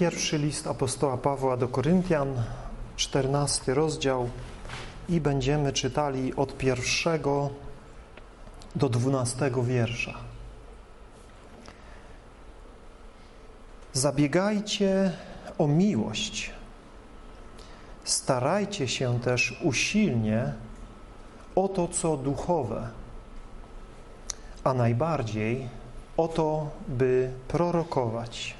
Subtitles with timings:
[0.00, 2.42] Pierwszy list apostoła Pawła do Koryntian,
[2.96, 4.30] czternasty rozdział
[5.08, 7.50] i będziemy czytali od pierwszego
[8.76, 10.14] do dwunastego wiersza.
[13.92, 15.12] Zabiegajcie
[15.58, 16.50] o miłość.
[18.04, 20.52] Starajcie się też usilnie
[21.54, 22.88] o to, co duchowe,
[24.64, 25.68] a najbardziej
[26.16, 28.59] o to, by prorokować.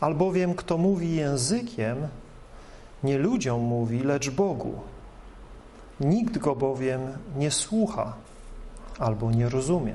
[0.00, 2.08] Albowiem kto mówi językiem,
[3.04, 4.80] nie ludziom mówi, lecz Bogu.
[6.00, 7.00] Nikt go bowiem
[7.36, 8.12] nie słucha
[8.98, 9.94] albo nie rozumie.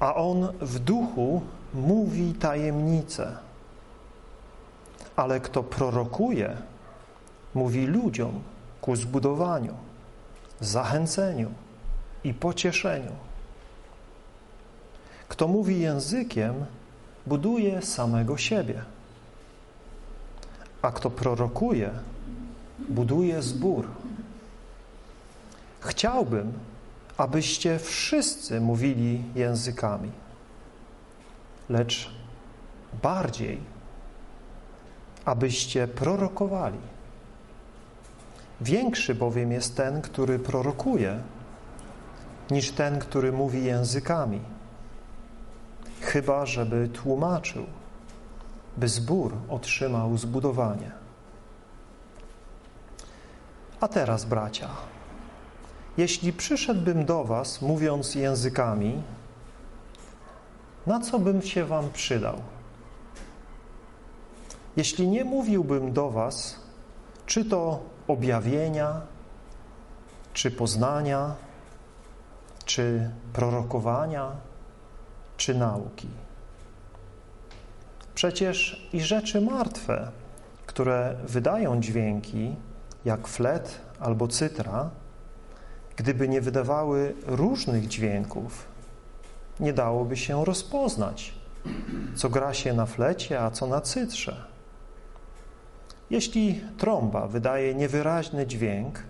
[0.00, 1.42] A on w duchu
[1.74, 3.36] mówi tajemnice.
[5.16, 6.56] Ale kto prorokuje,
[7.54, 8.40] mówi ludziom
[8.80, 9.74] ku zbudowaniu,
[10.60, 11.50] zachęceniu
[12.24, 13.12] i pocieszeniu.
[15.28, 16.66] Kto mówi językiem,
[17.26, 18.82] buduje samego siebie.
[20.82, 21.90] A kto prorokuje,
[22.88, 23.88] buduje zbór.
[25.80, 26.52] Chciałbym,
[27.16, 30.10] abyście wszyscy mówili językami,
[31.68, 32.10] lecz
[33.02, 33.60] bardziej,
[35.24, 36.78] abyście prorokowali.
[38.60, 41.20] Większy bowiem jest ten, który prorokuje,
[42.50, 44.40] niż ten, który mówi językami
[46.00, 47.66] chyba żeby tłumaczył,
[48.76, 50.90] by zbór otrzymał zbudowanie.
[53.80, 54.68] A teraz, bracia,
[55.96, 59.02] jeśli przyszedłbym do was, mówiąc językami,
[60.86, 62.36] na co bym się wam przydał?
[64.76, 66.56] Jeśli nie mówiłbym do was,
[67.26, 69.00] czy to objawienia,
[70.32, 71.34] czy poznania,
[72.64, 74.30] czy prorokowania,
[75.40, 76.08] czy nauki.
[78.14, 80.10] Przecież i rzeczy martwe,
[80.66, 82.54] które wydają dźwięki,
[83.04, 84.90] jak flet albo cytra,
[85.96, 88.66] gdyby nie wydawały różnych dźwięków,
[89.60, 91.34] nie dałoby się rozpoznać,
[92.14, 94.44] co gra się na flecie, a co na cytrze.
[96.10, 99.02] Jeśli trąba wydaje niewyraźny dźwięk,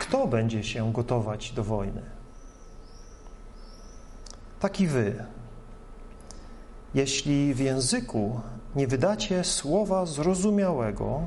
[0.00, 2.13] kto będzie się gotować do wojny?
[4.64, 5.24] Tak i wy.
[6.94, 8.40] Jeśli w języku
[8.76, 11.26] nie wydacie słowa zrozumiałego,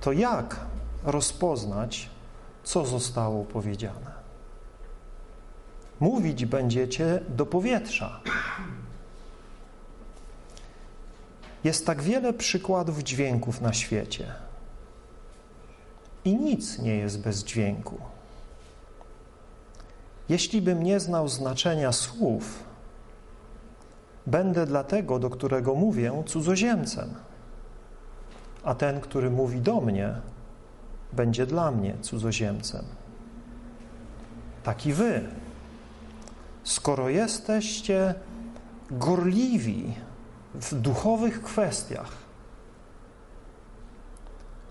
[0.00, 0.60] to jak
[1.04, 2.10] rozpoznać,
[2.64, 4.10] co zostało powiedziane?
[6.00, 8.20] Mówić będziecie do powietrza.
[11.64, 14.34] Jest tak wiele przykładów dźwięków na świecie
[16.24, 17.98] i nic nie jest bez dźwięku.
[20.30, 22.64] Jeśli bym nie znał znaczenia słów,
[24.26, 27.14] będę dla tego, do którego mówię, cudzoziemcem,
[28.64, 30.14] a ten, który mówi do mnie,
[31.12, 32.84] będzie dla mnie cudzoziemcem.
[34.62, 35.28] Tak i wy.
[36.64, 38.14] Skoro jesteście
[38.90, 39.94] gorliwi
[40.54, 42.12] w duchowych kwestiach,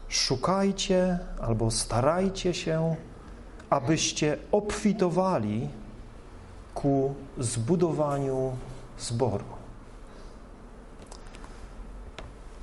[0.07, 2.95] szukajcie albo starajcie się
[3.69, 5.69] abyście obfitowali
[6.74, 8.52] ku zbudowaniu
[9.00, 9.46] zboru.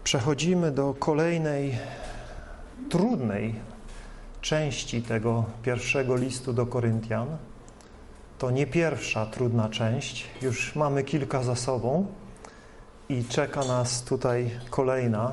[0.04, 1.78] Przechodzimy do kolejnej
[2.90, 3.54] trudnej
[4.40, 7.36] części tego pierwszego listu do Koryntian.
[8.38, 12.06] To nie pierwsza trudna część, już mamy kilka za sobą
[13.08, 15.32] i czeka nas tutaj kolejna.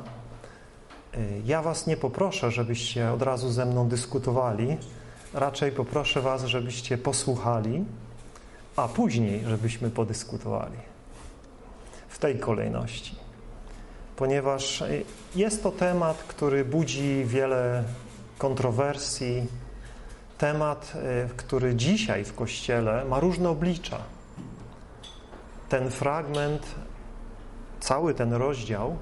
[1.45, 4.77] Ja Was nie poproszę, żebyście od razu ze mną dyskutowali,
[5.33, 7.85] raczej poproszę Was, żebyście posłuchali,
[8.75, 10.77] a później, żebyśmy podyskutowali.
[12.09, 13.15] W tej kolejności.
[14.15, 14.83] Ponieważ
[15.35, 17.83] jest to temat, który budzi wiele
[18.37, 19.47] kontrowersji,
[20.37, 23.97] temat, y, który dzisiaj w Kościele ma różne oblicza.
[25.69, 26.75] Ten fragment,
[27.79, 28.97] cały ten rozdział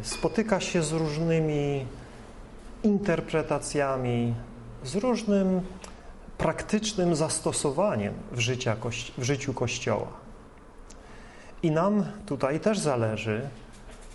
[0.00, 1.86] y, spotyka się z różnymi
[2.82, 4.34] interpretacjami,
[4.84, 5.60] z różnym
[6.38, 8.76] praktycznym zastosowaniem w, życia,
[9.18, 10.08] w życiu Kościoła.
[11.62, 13.48] I nam tutaj też zależy,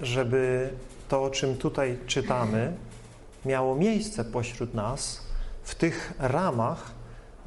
[0.02, 0.70] żeby
[1.08, 2.74] to, o czym tutaj czytamy,
[3.46, 5.22] miało miejsce pośród nas
[5.64, 6.92] w tych ramach,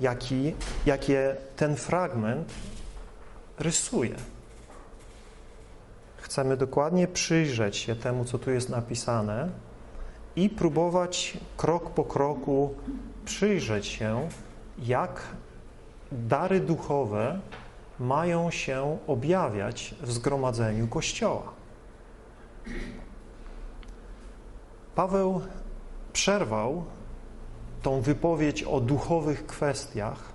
[0.00, 0.54] jaki,
[0.86, 2.52] jakie ten fragment
[3.58, 4.14] rysuje.
[6.16, 9.48] Chcemy dokładnie przyjrzeć się temu, co tu jest napisane
[10.40, 12.74] i próbować krok po kroku
[13.24, 14.28] przyjrzeć się,
[14.78, 15.22] jak
[16.12, 17.40] dary duchowe
[17.98, 21.52] mają się objawiać w zgromadzeniu Kościoła.
[24.94, 25.40] Paweł
[26.12, 26.84] przerwał
[27.82, 30.32] tą wypowiedź o duchowych kwestiach,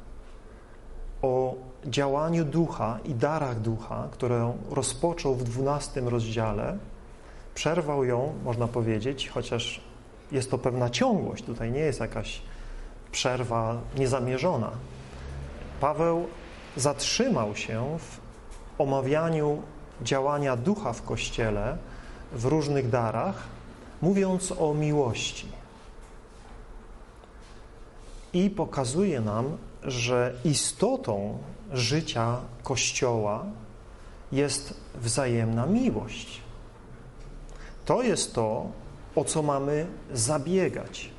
[1.22, 1.56] o
[1.86, 6.78] działaniu ducha i darach ducha, którą rozpoczął w 12 rozdziale,
[7.56, 9.82] przerwał ją, można powiedzieć, chociaż
[10.36, 12.42] jest to pewna ciągłość, tutaj nie jest jakaś
[13.12, 14.72] przerwa niezamierzona.
[15.80, 16.28] Paweł
[16.78, 19.62] zatrzymał się w omawianiu
[20.02, 21.78] działania ducha w Kościele
[22.32, 23.44] w różnych darach,
[24.02, 25.48] mówiąc o miłości.
[28.34, 31.38] I pokazuje nam, że istotą
[31.74, 33.46] życia Kościoła
[34.32, 36.42] jest wzajemna miłość.
[37.86, 38.66] To jest to,
[39.16, 41.10] o co mamy zabiegać.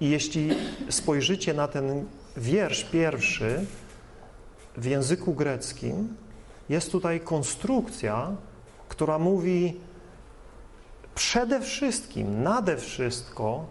[0.00, 0.50] I jeśli
[0.90, 2.04] spojrzycie na ten
[2.36, 3.66] wiersz pierwszy
[4.76, 6.16] w języku greckim,
[6.68, 8.30] jest tutaj konstrukcja,
[8.88, 9.76] która mówi
[11.14, 13.66] przede wszystkim, nade wszystko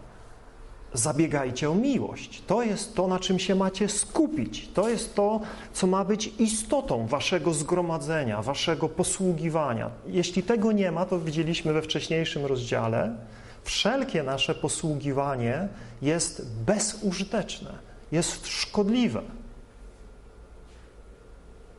[0.94, 2.42] zabiegajcie o miłość.
[2.46, 4.68] To jest to, na czym się macie skupić.
[4.74, 5.40] To jest to,
[5.72, 9.90] co ma być istotą waszego zgromadzenia, waszego posługiwania.
[10.06, 13.16] Jeśli tego nie ma, to widzieliśmy we wcześniejszym rozdziale,
[13.64, 15.68] wszelkie nasze posługiwanie
[16.02, 17.70] jest bezużyteczne,
[18.12, 19.22] jest szkodliwe.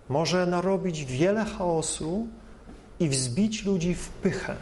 [0.09, 2.27] Może narobić wiele chaosu
[2.99, 4.55] i wzbić ludzi w pychę.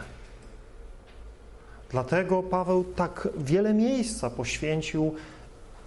[1.90, 5.14] Dlatego Paweł tak wiele miejsca poświęcił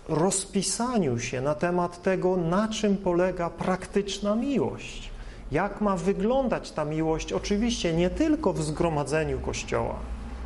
[0.09, 5.09] rozpisaniu się na temat tego, na czym polega praktyczna miłość.
[5.51, 9.99] Jak ma wyglądać ta miłość, oczywiście nie tylko w zgromadzeniu Kościoła,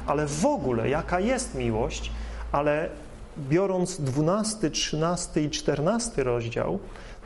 [0.09, 2.11] ale w ogóle jaka jest miłość,
[2.51, 2.89] ale
[3.37, 6.79] biorąc 12, 13 i 14 rozdział,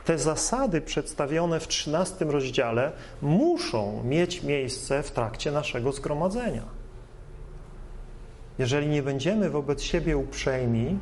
[0.05, 2.91] te zasady przedstawione w 13 rozdziale
[3.21, 6.63] muszą mieć miejsce w trakcie naszego zgromadzenia.
[8.59, 10.99] Jeżeli nie będziemy wobec siebie uprzejmi,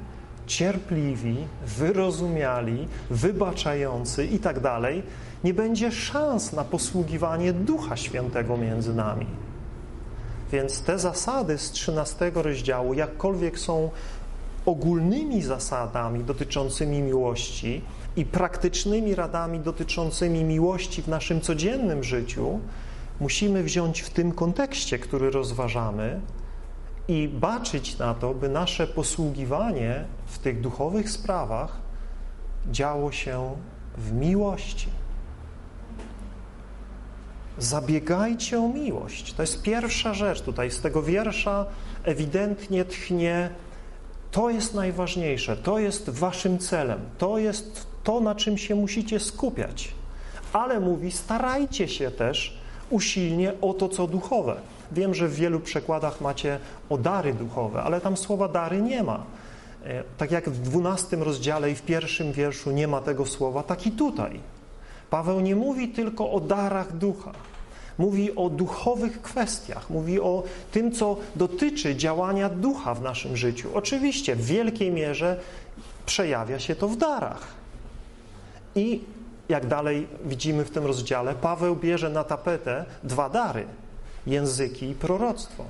[0.47, 5.03] cierpliwi, wyrozumiali, wybaczający i tak dalej,
[5.43, 9.25] nie będzie szans na posługiwanie Ducha Świętego między nami.
[10.51, 13.89] Więc te zasady z 13 rozdziału, jakkolwiek są
[14.65, 17.81] ogólnymi zasadami dotyczącymi miłości
[18.15, 22.59] i praktycznymi radami dotyczącymi miłości w naszym codziennym życiu,
[23.19, 26.21] musimy wziąć w tym kontekście, który rozważamy,
[27.07, 31.77] i baczyć na to, by nasze posługiwanie w tych duchowych sprawach
[32.71, 33.55] działo się
[33.97, 34.87] w miłości.
[37.57, 39.33] Zabiegajcie o miłość.
[39.33, 40.71] To jest pierwsza rzecz tutaj.
[40.71, 41.65] Z tego wiersza
[42.03, 43.49] ewidentnie tchnie
[44.31, 49.93] to jest najważniejsze, to jest waszym celem, to jest to, na czym się musicie skupiać.
[50.53, 52.57] Ale mówi, starajcie się też
[52.89, 54.55] usilnie o to, co duchowe.
[54.91, 56.59] Wiem, że w wielu przekładach macie
[56.89, 59.23] o dary duchowe, ale tam słowa dary nie ma.
[59.85, 63.87] E, tak jak w dwunastym rozdziale i w pierwszym wierszu nie ma tego słowa, tak
[63.87, 64.39] i tutaj.
[65.11, 67.31] Paweł nie mówi tylko o darach ducha.
[67.97, 73.69] Mówi o duchowych kwestiach, mówi o tym, co dotyczy działania ducha w naszym życiu.
[73.73, 75.39] Oczywiście w wielkiej mierze
[76.05, 77.47] przejawia się to w darach.
[78.75, 79.01] I
[79.49, 83.65] jak dalej widzimy w tym rozdziale, Paweł bierze na tapetę dwa dary–
[84.27, 85.65] języki i proroctwo.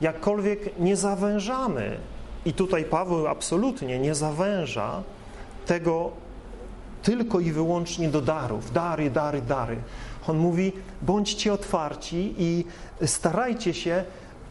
[0.00, 1.98] Jakkolwiek nie zawężamy,
[2.44, 5.02] i tutaj Paweł absolutnie nie zawęża
[5.66, 6.10] tego
[7.02, 9.76] tylko i wyłącznie do darów, dary, dary, dary.
[10.28, 12.64] On mówi, bądźcie otwarci i
[13.06, 14.04] starajcie się,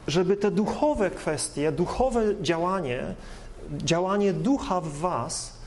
[0.07, 3.03] żeby te duchowe kwestie, duchowe działanie,
[3.71, 5.61] działanie ducha w was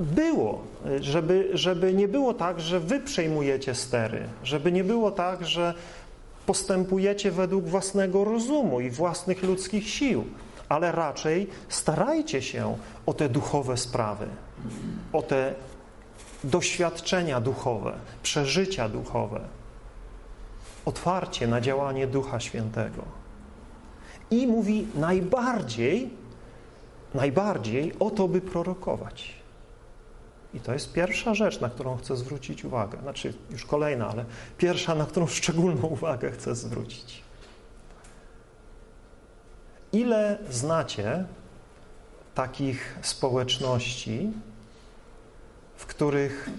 [0.00, 0.62] było,
[1.00, 5.74] żeby, żeby nie było tak, że wy przejmujecie stery, żeby nie było tak, że
[6.46, 10.24] postępujecie według własnego rozumu i własnych ludzkich sił,
[10.68, 14.26] ale raczej starajcie się o te duchowe sprawy,
[15.12, 15.54] o te
[16.44, 17.92] doświadczenia duchowe,
[18.22, 19.40] przeżycia duchowe,
[20.84, 23.02] otwarcie na działanie Ducha Świętego.
[24.30, 26.10] I mówi najbardziej
[27.16, 29.32] najbardziej o to, by prorokować.
[30.54, 32.98] I to jest pierwsza rzecz, na którą chcę zwrócić uwagę.
[33.02, 34.24] Znaczy, już kolejna, ale
[34.58, 37.22] pierwsza, na którą szczególną uwagę chcę zwrócić.
[39.92, 41.24] Ile znacie
[42.34, 44.32] takich społeczności,
[45.76, 46.50] w których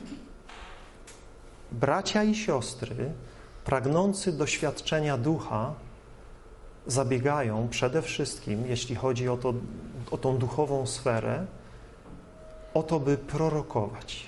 [1.71, 3.11] bracia i siostry
[3.65, 5.73] pragnący doświadczenia ducha
[6.87, 9.53] zabiegają przede wszystkim, jeśli chodzi o, to,
[10.11, 11.45] o tą duchową sferę,
[12.73, 14.25] o to, by prorokować.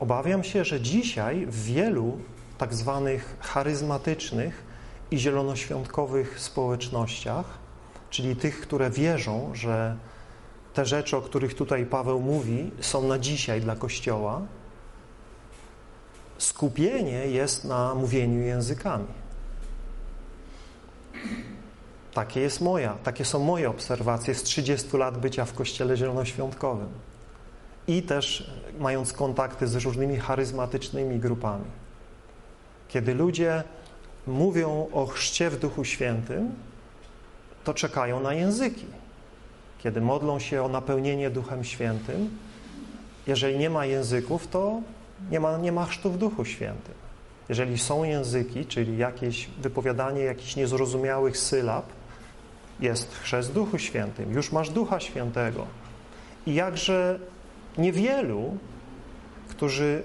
[0.00, 2.18] Obawiam się, że dzisiaj w wielu
[2.58, 4.64] tak zwanych charyzmatycznych
[5.10, 7.63] i zielonoświątkowych społecznościach
[8.14, 9.96] czyli tych, które wierzą, że
[10.74, 14.42] te rzeczy, o których tutaj Paweł mówi, są na dzisiaj dla Kościoła,
[16.38, 19.06] skupienie jest na mówieniu językami.
[22.12, 26.88] Takie jest moja, takie są moje obserwacje z 30 lat bycia w Kościele Zielonoświątkowym
[27.86, 31.64] i też mając kontakty z różnymi charyzmatycznymi grupami.
[32.88, 33.62] Kiedy ludzie
[34.26, 36.54] mówią o chrzcie w Duchu Świętym,
[37.64, 38.86] to czekają na języki.
[39.78, 42.30] Kiedy modlą się o napełnienie Duchem Świętym,
[43.26, 44.80] jeżeli nie ma języków, to
[45.30, 46.94] nie ma, nie ma chrztu w Duchu Świętym.
[47.48, 51.86] Jeżeli są języki, czyli jakieś wypowiadanie jakichś niezrozumiałych sylab,
[52.80, 54.32] jest chrzest Duchu Świętym.
[54.32, 55.66] Już masz Ducha Świętego.
[56.46, 57.18] I jakże
[57.78, 58.56] niewielu,
[59.48, 60.02] którzy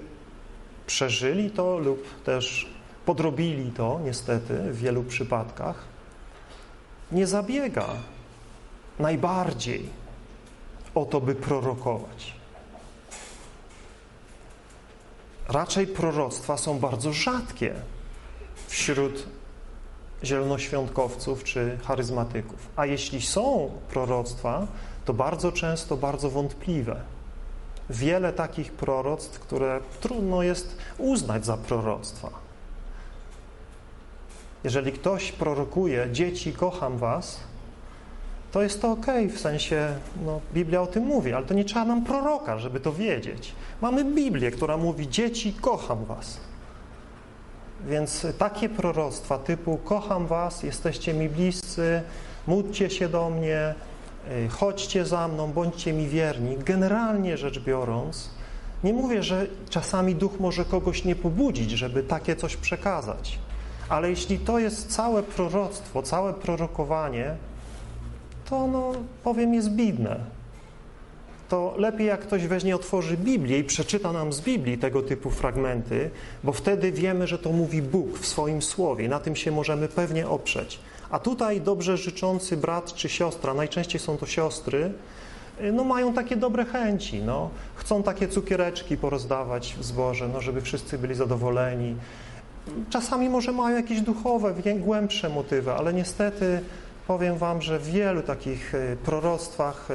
[0.86, 2.70] przeżyli to lub też
[3.06, 5.89] podrobili to, niestety, w wielu przypadkach,
[7.12, 7.86] nie zabiega
[8.98, 9.88] najbardziej
[10.94, 12.34] o to, by prorokować.
[15.48, 17.74] Raczej proroctwa są bardzo rzadkie
[18.68, 19.26] wśród
[20.24, 22.68] zielonoświątkowców czy charyzmatyków.
[22.76, 24.66] A jeśli są proroctwa,
[25.04, 27.00] to bardzo często bardzo wątpliwe.
[27.90, 32.30] Wiele takich proroctw, które trudno jest uznać za proroctwa.
[34.64, 37.40] Jeżeli ktoś prorokuje, dzieci, kocham was,
[38.52, 39.88] to jest to ok, w sensie,
[40.26, 43.52] no, Biblia o tym mówi, ale to nie trzeba nam proroka, żeby to wiedzieć.
[43.80, 46.40] Mamy Biblię, która mówi, dzieci, kocham was.
[47.88, 52.02] Więc takie proroctwa typu kocham was, jesteście mi bliscy,
[52.46, 53.74] módlcie się do mnie,
[54.48, 56.56] chodźcie za mną, bądźcie mi wierni.
[56.58, 58.30] Generalnie rzecz biorąc,
[58.84, 63.38] nie mówię, że czasami duch może kogoś nie pobudzić, żeby takie coś przekazać.
[63.90, 67.34] Ale jeśli to jest całe proroctwo, całe prorokowanie,
[68.50, 68.92] to no,
[69.24, 70.16] powiem jest bidne.
[71.48, 76.10] To lepiej jak ktoś weźmie, otworzy Biblię i przeczyta nam z Biblii tego typu fragmenty,
[76.44, 79.08] bo wtedy wiemy, że to mówi Bóg w swoim słowie.
[79.08, 80.78] Na tym się możemy pewnie oprzeć.
[81.10, 84.92] A tutaj dobrze życzący brat czy siostra, najczęściej są to siostry,
[85.72, 87.50] no mają takie dobre chęci, no.
[87.74, 91.96] Chcą takie cukiereczki porozdawać w zborze, no, żeby wszyscy byli zadowoleni.
[92.90, 96.60] Czasami może mają jakieś duchowe, głębsze motywy, ale niestety
[97.06, 99.94] powiem Wam, że w wielu takich e, proroctwach, e,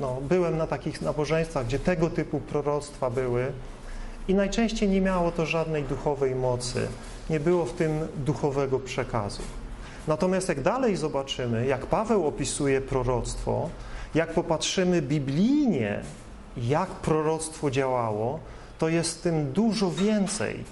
[0.00, 3.52] no, byłem na takich nabożeństwach, gdzie tego typu proroctwa były
[4.28, 6.88] i najczęściej nie miało to żadnej duchowej mocy,
[7.30, 9.42] nie było w tym duchowego przekazu.
[10.08, 13.70] Natomiast jak dalej zobaczymy, jak Paweł opisuje proroctwo,
[14.14, 16.02] jak popatrzymy biblijnie,
[16.56, 18.40] jak proroctwo działało,
[18.78, 20.64] to jest w tym dużo więcej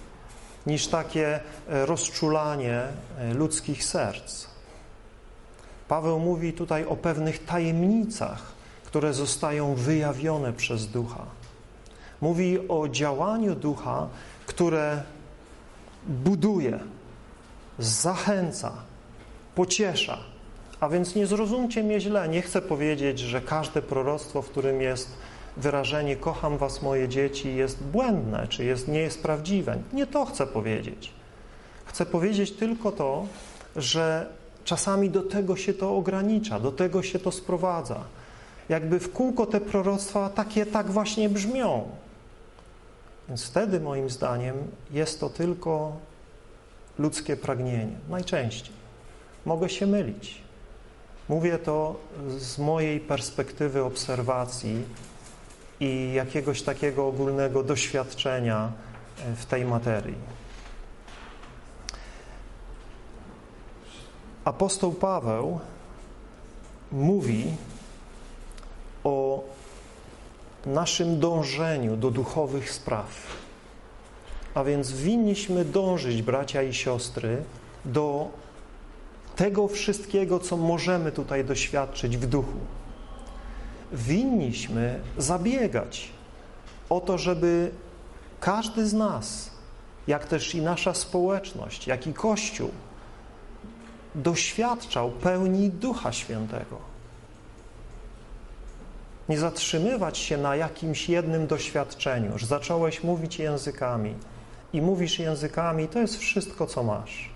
[0.67, 2.83] niż takie e, rozczulanie
[3.35, 4.47] ludzkich serc.
[5.89, 8.43] Paweł mówi tutaj o pewnych tajemnicach,
[8.85, 11.27] które zostają wyjawione przez Ducha.
[12.21, 14.09] Mówi o działaniu Ducha,
[14.47, 15.03] które
[16.07, 16.79] buduje,
[17.79, 18.73] zachęca,
[19.55, 20.19] pociesza.
[20.81, 25.09] A więc nie zrozumcie mnie źle, nie chcę powiedzieć, że każde proroctwo, w którym jest
[25.57, 29.79] wyrażenie kocham was moje dzieci jest błędne, czy jest, nie jest prawdziwe.
[29.93, 31.13] Nie to chcę powiedzieć.
[31.85, 33.27] Chcę powiedzieć tylko to,
[33.77, 34.27] że
[34.65, 38.05] Czasami do tego się to ogranicza, do tego się to sprowadza.
[38.69, 41.89] Jakby w kółko te proroctwa takie tak właśnie brzmią.
[43.29, 44.57] Więc wtedy moim zdaniem
[44.91, 45.97] jest to tylko
[46.99, 47.97] ludzkie pragnienie.
[48.09, 48.75] Najczęściej.
[49.47, 50.41] Mogę się mylić.
[51.29, 51.97] Mówię to
[52.39, 54.85] z mojej perspektywy obserwacji
[55.85, 58.73] i jakiegoś takiego ogólnego doświadczenia
[59.37, 60.35] w tej materii.
[64.45, 65.61] apostoł Paweł
[66.93, 67.45] mówi
[69.05, 69.45] o
[70.67, 73.07] naszym dążeniu do duchowych spraw.
[74.55, 77.43] A więc winniśmy dążyć, bracia i siostry,
[77.85, 78.29] do
[79.37, 82.59] tego wszystkiego, co możemy tutaj doświadczyć w duchu.
[83.93, 86.09] Winniśmy zabiegać
[86.91, 87.71] o to, żeby
[88.41, 89.51] każdy z nas,
[90.07, 92.71] jak też i nasza społeczność, jak i Kościół,
[94.15, 96.95] doświadczał pełni Ducha Świętego.
[99.29, 104.15] Nie zatrzymywać się na jakimś jednym doświadczeniu, że zacząłeś mówić językami
[104.73, 107.31] i mówisz językami, to jest wszystko, co masz.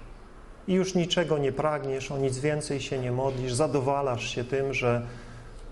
[0.69, 5.07] I już niczego nie pragniesz, o nic więcej się nie modlisz, zadowalasz się tym, że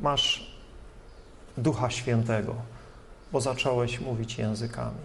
[0.01, 0.56] masz
[1.59, 2.55] Ducha Świętego,
[3.33, 4.99] bo zacząłeś mówić językami.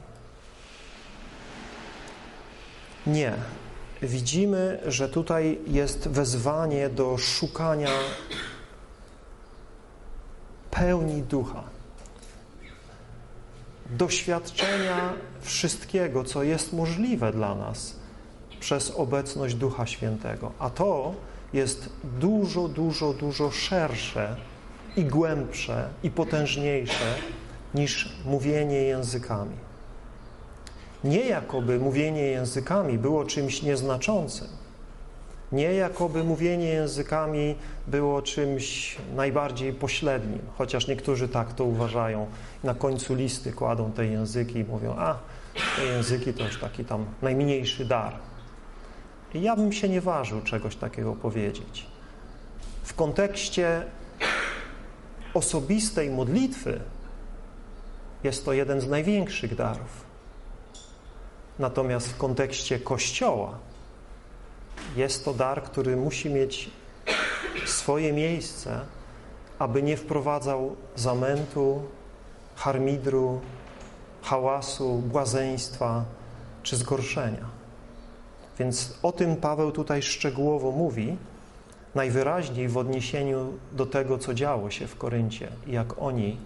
[3.07, 3.33] Nie.
[4.01, 7.89] Widzimy, że tutaj jest wezwanie do szukania
[10.71, 11.63] pełni ducha,
[13.89, 17.95] doświadczenia wszystkiego, co jest możliwe dla nas
[18.59, 20.51] przez obecność Ducha Świętego.
[20.59, 21.13] A to
[21.53, 24.35] jest dużo, dużo, dużo szersze
[24.95, 27.15] i głębsze i potężniejsze
[27.73, 29.55] niż mówienie językami.
[31.03, 34.47] Nie jakoby mówienie językami było czymś nieznaczącym.
[35.51, 37.55] Nie jakoby mówienie językami
[37.87, 42.27] było czymś najbardziej pośrednim, chociaż niektórzy tak to uważają.
[42.63, 45.19] Na końcu listy kładą te języki i mówią, a
[45.75, 48.13] te języki to już taki tam najmniejszy dar.
[49.33, 51.85] I ja bym się nie ważył czegoś takiego powiedzieć.
[52.83, 53.85] W kontekście
[55.33, 56.81] osobistej modlitwy
[58.23, 60.05] jest to jeden z największych darów.
[61.59, 63.57] Natomiast w kontekście Kościoła
[64.95, 66.71] jest to dar, który musi mieć
[67.65, 68.79] swoje miejsce,
[69.59, 71.81] aby nie wprowadzał zamętu,
[72.55, 73.41] harmidru,
[74.21, 76.05] hałasu, błazeństwa
[76.63, 77.45] czy zgorszenia.
[78.59, 81.17] Więc o tym Paweł tutaj szczegółowo mówi,
[81.95, 86.37] najwyraźniej w odniesieniu do tego, co działo się w Koryncie i jak oni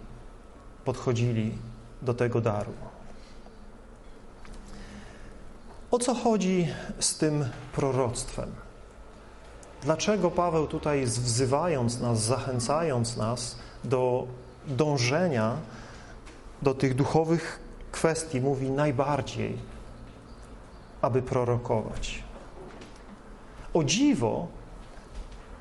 [0.84, 1.58] podchodzili
[2.02, 2.72] do tego daru.
[5.90, 6.68] O co chodzi
[7.00, 8.52] z tym proroctwem?
[9.82, 14.26] Dlaczego Paweł tutaj wzywając nas, zachęcając nas do
[14.66, 15.56] dążenia
[16.62, 17.60] do tych duchowych
[17.92, 19.58] kwestii mówi najbardziej,
[21.02, 22.24] aby prorokować?
[23.74, 24.46] O dziwo,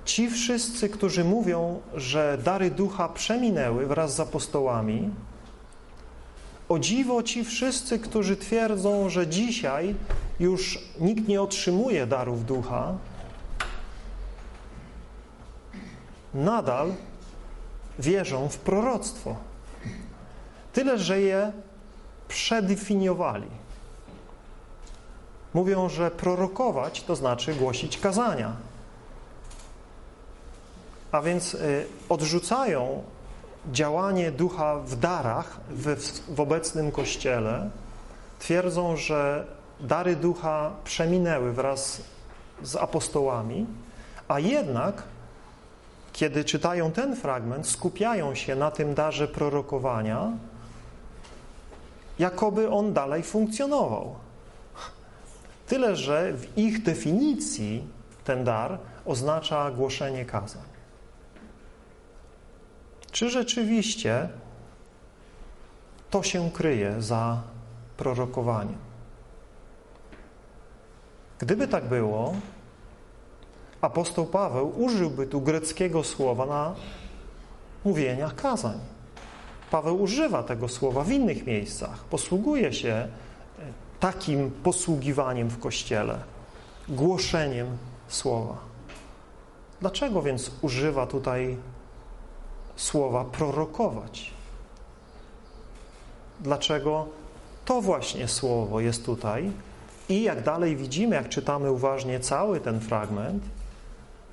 [0.06, 5.10] ci wszyscy, którzy mówią, że dary ducha przeminęły wraz z apostołami,
[6.70, 9.96] o dziwo ci wszyscy, którzy twierdzą, że dzisiaj
[10.40, 12.94] już nikt nie otrzymuje darów ducha,
[16.34, 16.94] nadal
[18.00, 19.36] wierzą w proroctwo.
[20.74, 21.52] Tyle, że je
[22.28, 23.48] przedefiniowali.
[25.54, 28.56] Mówią, że prorokować to znaczy głosić kazania.
[31.16, 33.04] A więc y, odrzucają
[33.72, 35.96] działanie ducha w darach w,
[36.36, 37.70] w obecnym kościele,
[38.40, 39.46] twierdzą, że
[39.80, 42.02] dary ducha przeminęły wraz
[42.64, 43.66] z apostołami,
[44.28, 45.04] a jednak,
[46.14, 50.32] kiedy czytają ten fragment, skupiają się na tym darze prorokowania,
[52.20, 54.16] jakoby on dalej funkcjonował.
[55.68, 57.88] Tyle, że w ich definicji
[58.24, 60.75] ten dar oznacza głoszenie kazań.
[63.16, 64.30] Czy rzeczywiście
[66.10, 67.42] to się kryje za
[67.98, 68.78] prorokowaniem?
[71.40, 72.34] Gdyby tak było,
[73.82, 76.76] apostoł Paweł użyłby tu greckiego słowa na
[77.86, 78.80] mówienia kazań.
[79.72, 82.04] Paweł używa tego słowa w innych miejscach.
[82.04, 83.08] Posługuje się e,
[84.00, 86.20] takim posługiwaniem w Kościele,
[86.90, 88.58] głoszeniem słowa.
[89.82, 91.58] Dlaczego więc używa tutaj
[92.76, 94.32] słowa prorokować.
[96.40, 97.08] Dlaczego
[97.66, 99.52] to właśnie słowo jest tutaj
[100.10, 103.44] i jak dalej widzimy, jak czytamy uważnie cały ten fragment,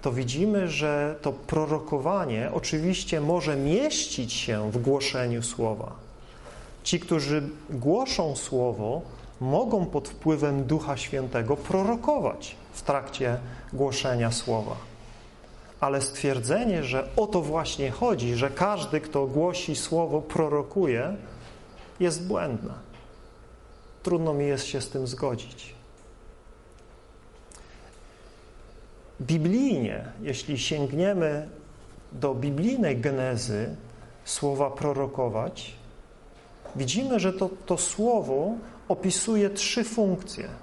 [0.03, 5.93] to widzimy, że to prorokowanie oczywiście może mieścić się w głoszeniu słowa.
[6.85, 9.03] Ci, którzy głoszą słowo,
[9.41, 13.39] mogą pod wpływem Ducha Świętego prorokować w trakcie
[13.73, 14.92] głoszenia słowa
[15.83, 21.17] ale stwierdzenie, że o to właśnie chodzi, że każdy, kto głosi słowo, prorokuje,
[22.01, 22.75] jest błędne.
[24.03, 25.75] Trudno mi jest się z tym zgodzić.
[29.21, 31.49] Biblijnie, jeśli sięgniemy
[32.13, 33.77] do biblijnej genezy
[34.25, 35.75] słowa prorokować,
[36.77, 38.53] widzimy, że to, to słowo
[38.89, 40.49] opisuje trzy funkcje–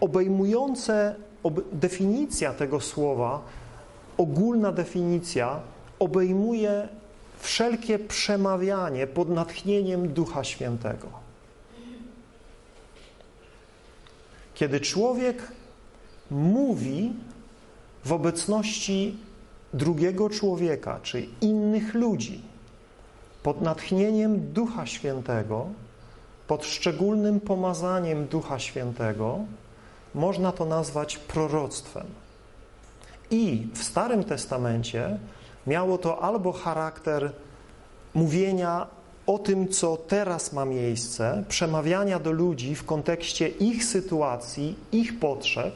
[0.00, 3.42] obejmujące ob, definicja tego słowa,
[4.16, 5.60] ogólna definicja
[5.98, 6.88] obejmuje
[7.38, 11.08] wszelkie przemawianie pod natchnieniem Ducha Świętego.
[14.54, 15.52] Kiedy człowiek
[16.30, 17.12] mówi
[18.04, 19.16] w obecności
[19.74, 22.42] drugiego człowieka, czy innych ludzi,
[23.42, 25.66] pod natchnieniem Ducha Świętego,
[26.46, 29.38] pod szczególnym pomazaniem Ducha Świętego,
[30.14, 32.06] można to nazwać proroctwem.
[33.30, 35.18] I w Starym Testamencie
[35.66, 37.32] miało to albo charakter
[38.14, 38.86] mówienia
[39.26, 45.74] o tym, co teraz ma miejsce, przemawiania do ludzi w kontekście ich sytuacji, ich potrzeb,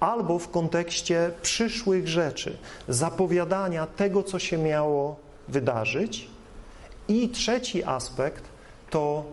[0.00, 2.56] albo w kontekście przyszłych rzeczy,
[2.88, 5.16] zapowiadania tego, co się miało
[5.48, 6.28] wydarzyć.
[7.08, 8.44] I trzeci aspekt
[8.90, 9.24] to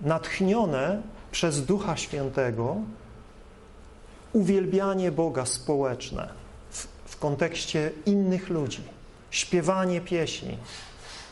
[0.00, 2.76] natchnione przez Ducha Świętego
[4.32, 6.28] uwielbianie Boga społeczne
[6.70, 8.82] w, w kontekście innych ludzi,
[9.30, 10.58] śpiewanie pieśni.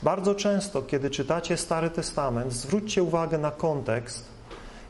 [0.02, 4.24] Bardzo często, kiedy czytacie Stary Testament, zwróćcie uwagę na kontekst,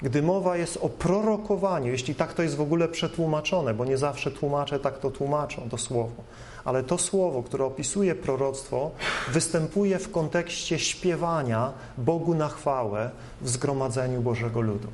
[0.03, 4.31] gdy mowa jest o prorokowaniu, jeśli tak to jest w ogóle przetłumaczone, bo nie zawsze
[4.31, 6.23] tłumacze tak to tłumaczą, to słowo,
[6.64, 8.90] ale to słowo, które opisuje proroctwo,
[9.33, 14.88] występuje w kontekście śpiewania Bogu na chwałę w zgromadzeniu Bożego Ludu.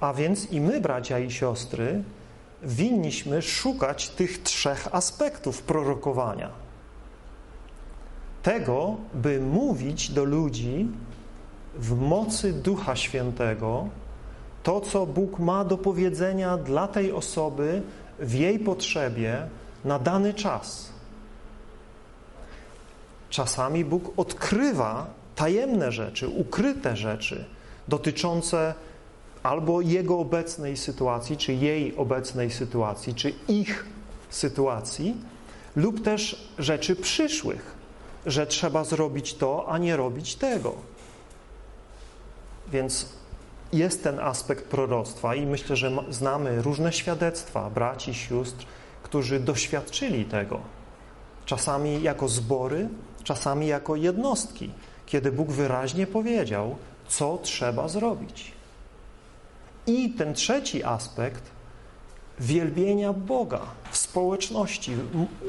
[0.00, 2.02] A więc i my, bracia i siostry,
[2.62, 6.50] winniśmy szukać tych trzech aspektów prorokowania.
[8.42, 10.88] Tego, by mówić do ludzi
[11.74, 13.88] w mocy Ducha Świętego
[14.62, 17.82] to, co Bóg ma do powiedzenia dla tej osoby
[18.18, 19.46] w jej potrzebie
[19.84, 20.92] na dany czas.
[23.30, 27.44] Czasami Bóg odkrywa tajemne rzeczy, ukryte rzeczy
[27.88, 28.74] dotyczące
[29.42, 33.86] albo jego obecnej sytuacji, czy jej obecnej sytuacji, czy ich
[34.30, 35.16] sytuacji,
[35.76, 37.74] lub też rzeczy przyszłych,
[38.26, 40.74] że trzeba zrobić to, a nie robić tego.
[42.72, 43.06] Więc
[43.72, 48.66] jest ten aspekt proroctwa i myślę, że znamy różne świadectwa braci, sióstr,
[49.02, 50.60] którzy doświadczyli tego.
[51.46, 52.88] Czasami jako zbory,
[53.24, 54.70] czasami jako jednostki,
[55.06, 56.76] kiedy Bóg wyraźnie powiedział,
[57.08, 58.59] co trzeba zrobić.
[59.90, 61.42] I ten trzeci aspekt
[62.40, 64.92] wielbienia Boga w społeczności,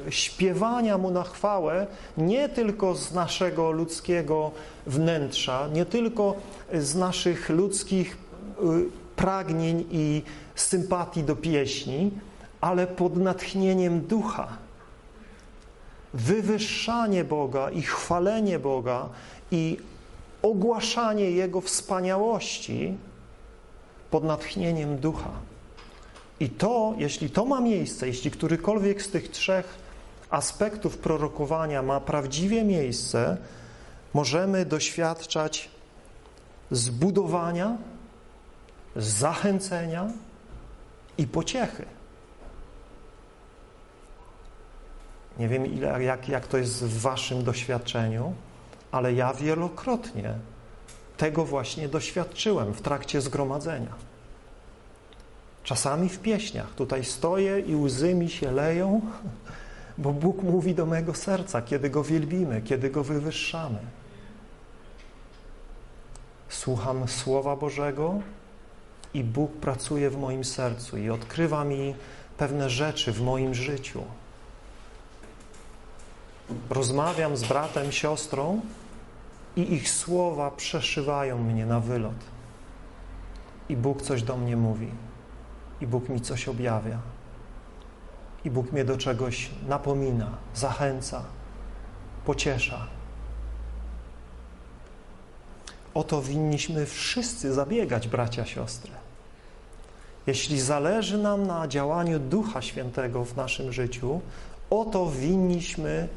[0.09, 4.51] śpiewania Mu na chwałę nie tylko z naszego ludzkiego
[4.87, 6.35] wnętrza, nie tylko
[6.73, 8.17] z naszych ludzkich
[8.59, 10.21] y, pragnień i
[10.55, 12.11] sympatii do pieśni,
[12.61, 14.47] ale pod natchnieniem ducha.
[16.13, 19.09] Wywyższanie Boga i chwalenie Boga
[19.51, 19.77] i
[20.41, 22.97] ogłaszanie Jego wspaniałości
[24.11, 25.31] pod natchnieniem ducha.
[26.39, 29.77] I to, jeśli to ma miejsce, jeśli którykolwiek z tych trzech
[30.29, 33.37] aspektów prorokowania ma prawdziwie miejsce,
[34.13, 35.69] możemy doświadczać
[36.71, 37.77] zbudowania,
[38.95, 40.07] zachęcenia
[41.17, 41.85] i pociechy.
[45.39, 48.33] Nie wiem, ile, jak, jak to jest w Waszym doświadczeniu,
[48.91, 50.33] ale ja wielokrotnie
[51.21, 53.93] tego właśnie doświadczyłem w trakcie zgromadzenia.
[55.63, 56.73] Czasami w pieśniach.
[56.75, 59.01] Tutaj stoję i łzy mi się leją,
[59.97, 63.79] bo Bóg mówi do mego serca, kiedy Go wielbimy, kiedy Go wywyższamy.
[66.49, 68.19] Słucham Słowa Bożego
[69.13, 71.95] i Bóg pracuje w moim sercu i odkrywa mi
[72.37, 74.03] pewne rzeczy w moim życiu.
[76.69, 78.61] Rozmawiam z bratem, siostrą
[79.55, 82.23] i ich słowa przeszywają mnie na wylot.
[83.69, 84.87] I Bóg coś do mnie mówi.
[85.81, 86.99] I Bóg mi coś objawia.
[88.45, 91.23] I Bóg mnie do czegoś napomina, zachęca,
[92.25, 92.87] pociesza.
[95.93, 98.91] O to winniśmy wszyscy zabiegać, bracia, siostry.
[100.27, 104.21] Jeśli zależy nam na działaniu Ducha Świętego w naszym życiu,
[104.69, 106.07] o to winniśmy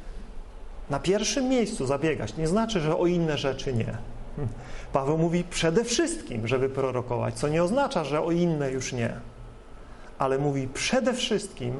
[0.90, 2.37] na pierwszym miejscu zabiegać.
[2.37, 3.99] Nie znaczy, że o inne rzeczy nie.
[4.92, 9.14] Paweł mówi przede wszystkim, żeby prorokować, co nie oznacza, że o inne już nie.
[10.18, 11.75] Ale mówi przede wszystkim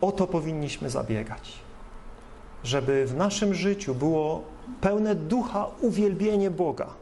[0.00, 1.52] o to powinniśmy zabiegać.
[2.64, 4.42] Żeby w naszym życiu było
[4.80, 7.01] pełne ducha uwielbienie Boga.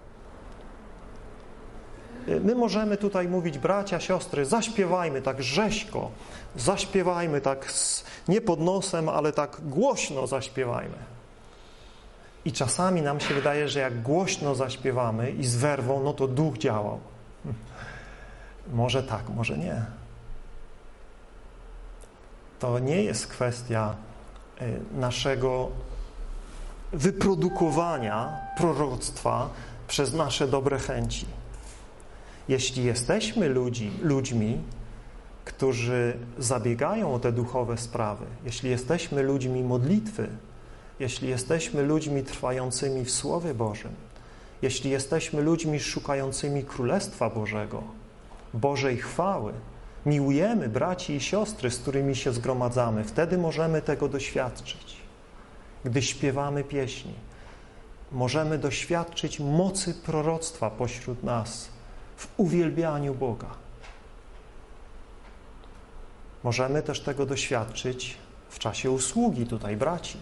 [2.40, 6.10] My możemy tutaj mówić, bracia, siostry, zaśpiewajmy tak rzeźko,
[6.56, 10.96] zaśpiewajmy tak z, nie pod nosem, ale tak głośno zaśpiewajmy.
[12.44, 16.58] I czasami nam się wydaje, że jak głośno zaśpiewamy i z werwą, no to duch
[16.58, 17.00] działał.
[18.72, 19.84] Może tak, może nie.
[22.58, 23.94] To nie jest kwestia
[24.62, 25.68] y, naszego
[26.92, 29.48] wyprodukowania proroctwa
[29.88, 31.26] przez nasze dobre chęci.
[32.50, 34.58] Jeśli jesteśmy ludzi, ludźmi,
[35.44, 40.28] którzy zabiegają o te duchowe sprawy, jeśli jesteśmy ludźmi modlitwy,
[41.00, 43.92] jeśli jesteśmy ludźmi trwającymi w Słowie Bożym,
[44.62, 47.82] jeśli jesteśmy ludźmi szukającymi Królestwa Bożego,
[48.54, 49.52] Bożej chwały,
[50.06, 54.96] miłujemy braci i siostry, z którymi się zgromadzamy, wtedy możemy tego doświadczyć.
[55.84, 57.14] gdy śpiewamy pieśni.
[58.12, 61.79] Możemy doświadczyć mocy proroctwa pośród nas
[62.20, 63.46] w uwielbianiu Boga.
[66.44, 68.16] Możemy też tego doświadczyć
[68.50, 70.18] w czasie usługi tutaj braci.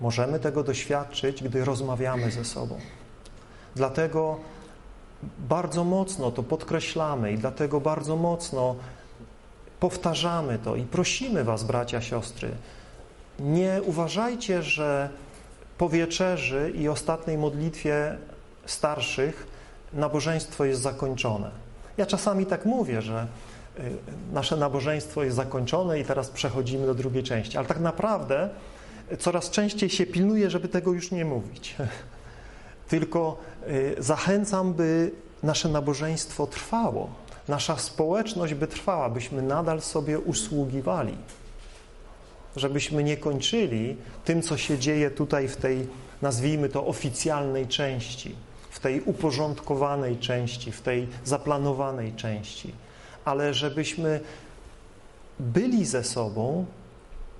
[0.00, 2.80] Możemy tego doświadczyć, gdy rozmawiamy ze sobą.
[3.76, 4.38] Dlatego
[5.38, 8.76] bardzo mocno to podkreślamy i dlatego bardzo mocno
[9.80, 12.50] powtarzamy to i prosimy Was, bracia, siostry,
[13.38, 15.08] nie uważajcie, że
[15.78, 18.18] po wieczerzy i ostatniej modlitwie
[18.66, 19.51] starszych
[19.94, 21.50] nabożeństwo jest zakończone.
[21.96, 23.26] Ja czasami tak mówię, że
[23.78, 23.82] y,
[24.32, 28.48] nasze nabożeństwo jest zakończone i teraz przechodzimy do drugiej części, ale tak naprawdę
[29.18, 31.76] coraz częściej się pilnuję, żeby tego już nie mówić.
[32.88, 33.36] Tylko
[33.68, 35.10] y, zachęcam, by
[35.42, 37.10] nasze nabożeństwo trwało,
[37.48, 41.16] nasza społeczność by trwała, byśmy nadal sobie usługiwali.
[42.56, 45.88] Żebyśmy nie kończyli tym, co się dzieje tutaj w tej,
[46.22, 48.34] nazwijmy to, oficjalnej części,
[48.72, 52.74] w tej uporządkowanej części, w tej zaplanowanej części,
[53.24, 54.20] ale żebyśmy
[55.40, 56.64] byli ze sobą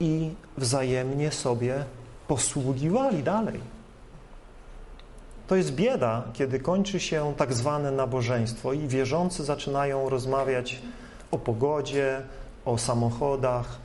[0.01, 1.85] i wzajemnie sobie
[2.29, 3.61] posługiwali dalej.
[5.47, 10.83] To jest bieda, kiedy kończy się tak zwane nabożeństwo i wierzący zaczynają rozmawiać
[11.31, 12.23] o pogodzie,
[12.65, 13.79] o samochodach,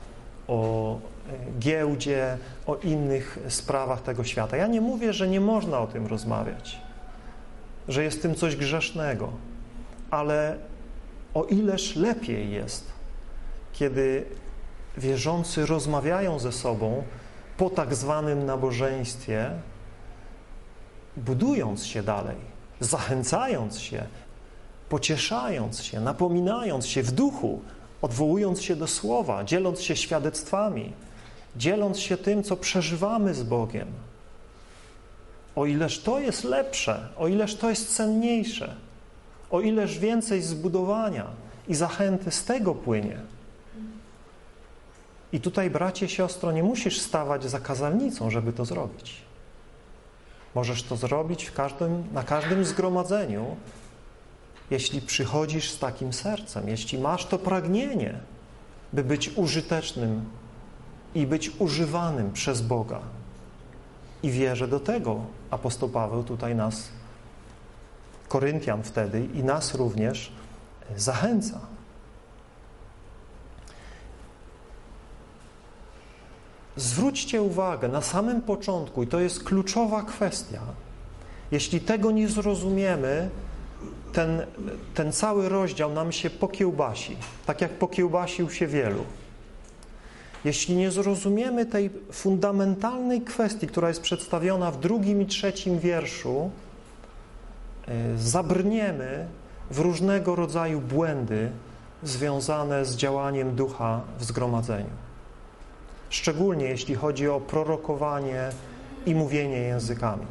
[0.48, 0.98] o e,
[1.58, 4.56] giełdzie, o innych sprawach tego świata.
[4.56, 6.87] Ja nie mówię, że nie można o tym rozmawiać,
[7.88, 9.32] że jest tym coś grzesznego,
[10.10, 10.56] ale
[11.34, 12.92] o ileż lepiej jest,
[13.72, 14.24] kiedy
[14.98, 17.02] wierzący rozmawiają ze sobą
[17.56, 19.50] po tak zwanym nabożeństwie,
[21.16, 22.36] budując się dalej,
[22.80, 24.06] zachęcając się,
[24.88, 27.60] pocieszając się, napominając się w duchu,
[28.02, 30.92] odwołując się do słowa, dzieląc się świadectwami,
[31.56, 33.88] dzieląc się tym, co przeżywamy z Bogiem.
[35.58, 38.74] O ileż to jest lepsze, o ileż to jest cenniejsze,
[39.50, 41.26] o ileż więcej zbudowania
[41.68, 43.20] i zachęty z tego płynie.
[45.32, 49.16] I tutaj, bracie, siostro, nie musisz stawać za kazalnicą, żeby to zrobić.
[50.54, 53.56] Możesz to zrobić każdym, na każdym zgromadzeniu,
[54.70, 58.20] jeśli przychodzisz z takim sercem, jeśli masz to pragnienie,
[58.92, 60.24] by być użytecznym
[61.14, 63.17] i być używanym przez Boga.
[64.22, 65.20] I wierzę do tego.
[65.50, 66.88] Apostoł Paweł tutaj nas,
[68.28, 70.32] Koryntian wtedy i nas również
[70.96, 71.60] zachęca.
[76.76, 80.60] Zwróćcie uwagę na samym początku, i to jest kluczowa kwestia.
[81.50, 83.30] Jeśli tego nie zrozumiemy,
[84.12, 84.46] ten,
[84.94, 89.04] ten cały rozdział nam się pokiełbasi, tak jak pokiełbasił się wielu.
[90.48, 96.50] Jeśli nie zrozumiemy tej fundamentalnej kwestii, która jest przedstawiona w drugim i trzecim wierszu,
[97.88, 99.26] e, zabrniemy
[99.70, 101.50] w różnego rodzaju błędy
[102.02, 105.08] związane z działaniem ducha w zgromadzeniu
[106.10, 108.50] szczególnie jeśli chodzi o prorokowanie
[109.06, 110.26] i mówienie językami.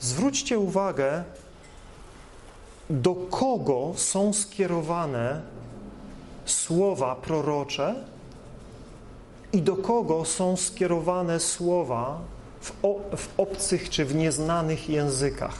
[0.00, 1.24] Zwróćcie uwagę,
[2.90, 5.40] do kogo są skierowane
[6.50, 7.94] słowa prorocze
[9.52, 12.18] i do kogo są skierowane słowa
[13.16, 15.58] w, obcych czy w nieznanych językach.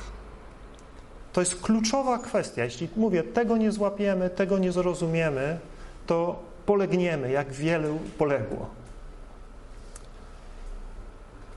[1.33, 2.65] To jest kluczowa kwestia.
[2.65, 5.59] Jeśli mówię, tego nie złapiemy, tego nie zrozumiemy,
[6.07, 8.67] to polegniemy, jak wielu poległo.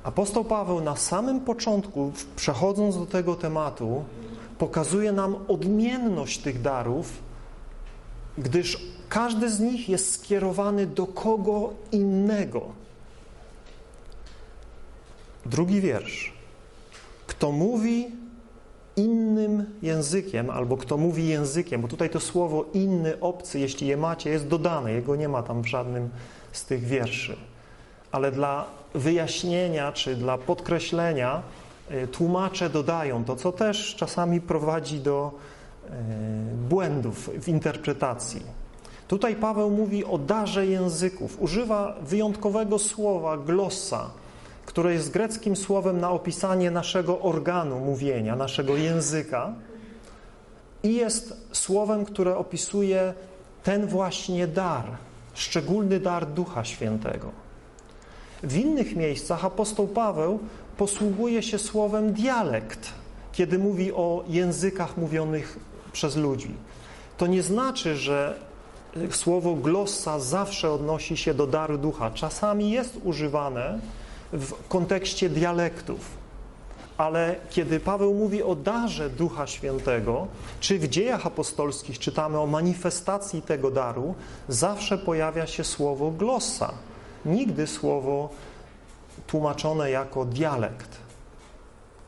[0.04, 4.04] Apostoł Paweł na samym początku, przechodząc do tego tematu,
[4.58, 7.12] pokazuje nam odmienność tych darów,
[8.38, 8.78] gdyż
[9.10, 12.62] każdy z nich jest skierowany do kogo innego.
[15.46, 16.34] Drugi wiersz.
[17.28, 18.08] Kto mówi,
[18.96, 24.30] innym językiem, albo kto mówi językiem, bo tutaj to słowo inny, obcy, jeśli je macie,
[24.30, 26.10] jest dodane, jego nie ma tam w żadnym
[26.52, 27.36] z tych wierszy.
[28.12, 31.42] Ale dla wyjaśnienia czy dla podkreślenia
[31.92, 35.32] y, tłumacze dodają to, co też czasami prowadzi do
[36.70, 38.42] błędów w interpretacji.
[39.08, 41.42] Tutaj Paweł mówi o darze języków.
[41.42, 44.10] Używa wyjątkowego słowa glossa,
[44.66, 49.54] które jest greckim słowem na opisanie naszego organu mówienia, naszego języka
[50.84, 53.14] i jest słowem, które opisuje
[53.64, 54.86] ten właśnie dar,
[55.34, 57.32] szczególny dar Ducha Świętego.
[58.44, 60.40] W innych miejscach apostoł Paweł
[60.78, 62.90] posługuje się słowem dialekt,
[63.32, 65.60] kiedy mówi o językach mówionych
[65.94, 66.56] przez ludzi.
[67.18, 68.40] To nie znaczy, że
[69.12, 72.12] słowo glossa zawsze odnosi się do daru ducha.
[72.12, 73.80] Czasami jest używane
[74.34, 76.00] w kontekście dialektów,
[76.98, 80.28] ale kiedy Paweł mówi o darze Ducha Świętego,
[80.60, 84.16] czy w dziejach apostolskich czytamy o manifestacji tego daru,
[84.48, 86.74] zawsze pojawia się słowo glossa.
[87.26, 88.30] Nigdy słowo
[89.28, 90.98] tłumaczone jako dialekt.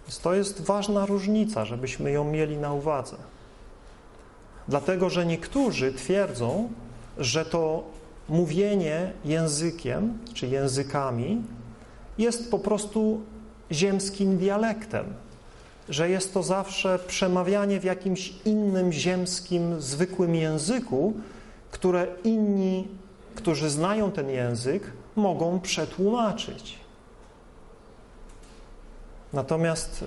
[0.08, 3.16] Więc to jest ważna różnica, żebyśmy ją mieli na uwadze.
[4.68, 6.70] Dlatego, że niektórzy twierdzą,
[7.18, 7.84] że to
[8.30, 11.42] mówienie językiem czy językami
[12.18, 13.22] jest po prostu
[13.72, 15.06] ziemskim dialektem,
[15.90, 21.14] że jest to zawsze przemawianie w jakimś innym ziemskim, zwykłym języku,
[21.72, 22.88] które inni,
[23.36, 26.78] którzy znają ten język, mogą przetłumaczyć.
[29.34, 30.04] Natomiast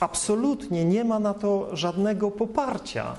[0.00, 3.14] absolutnie nie ma na to żadnego poparcia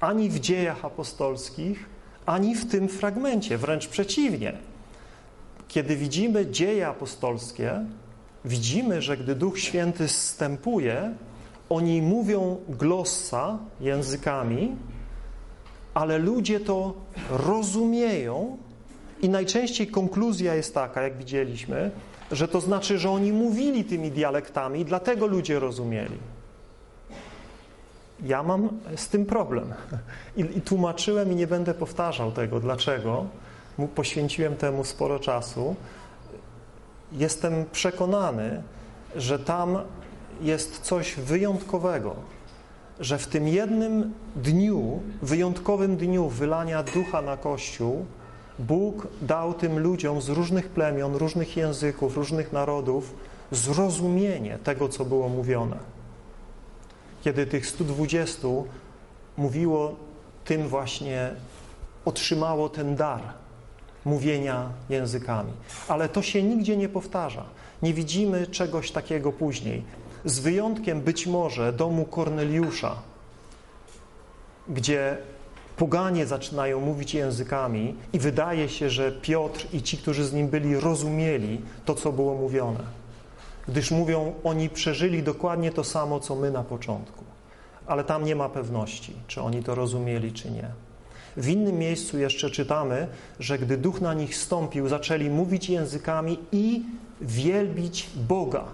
[0.00, 1.86] ani w dziejach apostolskich,
[2.26, 4.52] ani w tym fragmencie, wręcz przeciwnie.
[5.68, 7.84] Kiedy widzimy dzieje apostolskie,
[8.44, 11.14] widzimy, że gdy Duch Święty zstępuje,
[11.68, 14.76] oni mówią glossa językami,
[15.94, 16.94] ale ludzie to
[17.30, 18.56] rozumieją
[19.22, 21.90] i najczęściej konkluzja jest taka, jak widzieliśmy,
[22.32, 26.18] że to znaczy, że oni mówili tymi dialektami, dlatego ludzie rozumieli.
[28.22, 29.74] Ja mam z tym problem.
[30.36, 32.60] I, I, tłumaczyłem i nie będę powtarzał tego.
[32.60, 33.26] Dlaczego?
[33.94, 35.76] Poświęciłem temu sporo czasu.
[37.12, 38.62] Jestem przekonany,
[39.16, 39.78] że tam
[40.40, 42.16] jest coś wyjątkowego,
[43.00, 48.06] że w tym jednym dniu, wyjątkowym dniu wylania ducha na Kościół,
[48.58, 53.14] Bóg dał tym ludziom z różnych plemion, różnych języków, różnych narodów
[53.52, 55.97] zrozumienie tego, co było mówione.
[57.28, 58.48] Kiedy tych 120
[59.36, 59.96] mówiło,
[60.44, 61.30] tym właśnie
[62.04, 63.20] otrzymało ten dar
[64.04, 65.52] mówienia językami.
[65.88, 67.44] Ale to się nigdzie nie powtarza.
[67.82, 69.82] Nie widzimy czegoś takiego później.
[70.24, 72.96] Z wyjątkiem być może domu Korneliusza,
[74.68, 75.16] gdzie
[75.76, 80.80] poganie zaczynają mówić językami i wydaje się, że Piotr i ci, którzy z nim byli,
[80.80, 82.98] rozumieli to, co było mówione.
[83.68, 87.17] Gdyż mówią, oni przeżyli dokładnie to samo, co my na początku.
[87.88, 90.68] Ale tam nie ma pewności, czy oni to rozumieli, czy nie.
[91.36, 93.08] W innym miejscu jeszcze czytamy,
[93.40, 96.82] że gdy duch na nich stąpił, zaczęli mówić językami i
[97.20, 98.64] wielbić Boga.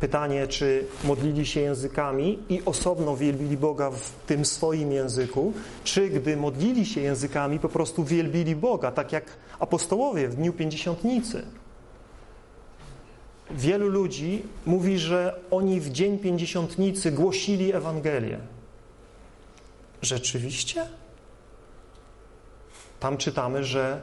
[0.00, 5.52] Pytanie, czy modlili się językami i osobno wielbili Boga w tym swoim języku,
[5.84, 9.24] czy gdy modlili się językami, po prostu wielbili Boga, tak jak
[9.58, 11.42] apostołowie w Dniu Pięćdziesiątnicy.
[13.50, 18.38] Wielu ludzi mówi, że oni w Dzień Pięćdziesiątnicy głosili Ewangelię.
[20.02, 20.86] Rzeczywiście?
[23.00, 24.00] Tam czytamy, że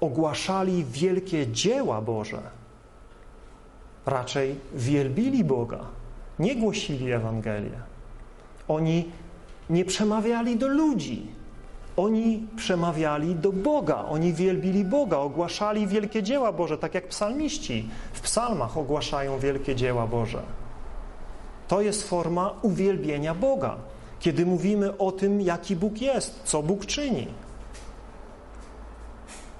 [0.00, 2.42] ogłaszali wielkie dzieła Boże
[4.06, 5.80] raczej wielbili Boga,
[6.38, 7.80] nie głosili Ewangelię.
[8.68, 9.10] Oni
[9.70, 11.26] nie przemawiali do ludzi,
[12.04, 18.20] oni przemawiali do Boga, oni wielbili Boga, ogłaszali wielkie dzieła Boże, tak jak psalmiści w
[18.20, 20.42] psalmach ogłaszają wielkie dzieła Boże.
[21.68, 23.76] To jest forma uwielbienia Boga,
[24.20, 27.28] kiedy mówimy o tym, jaki Bóg jest, co Bóg czyni.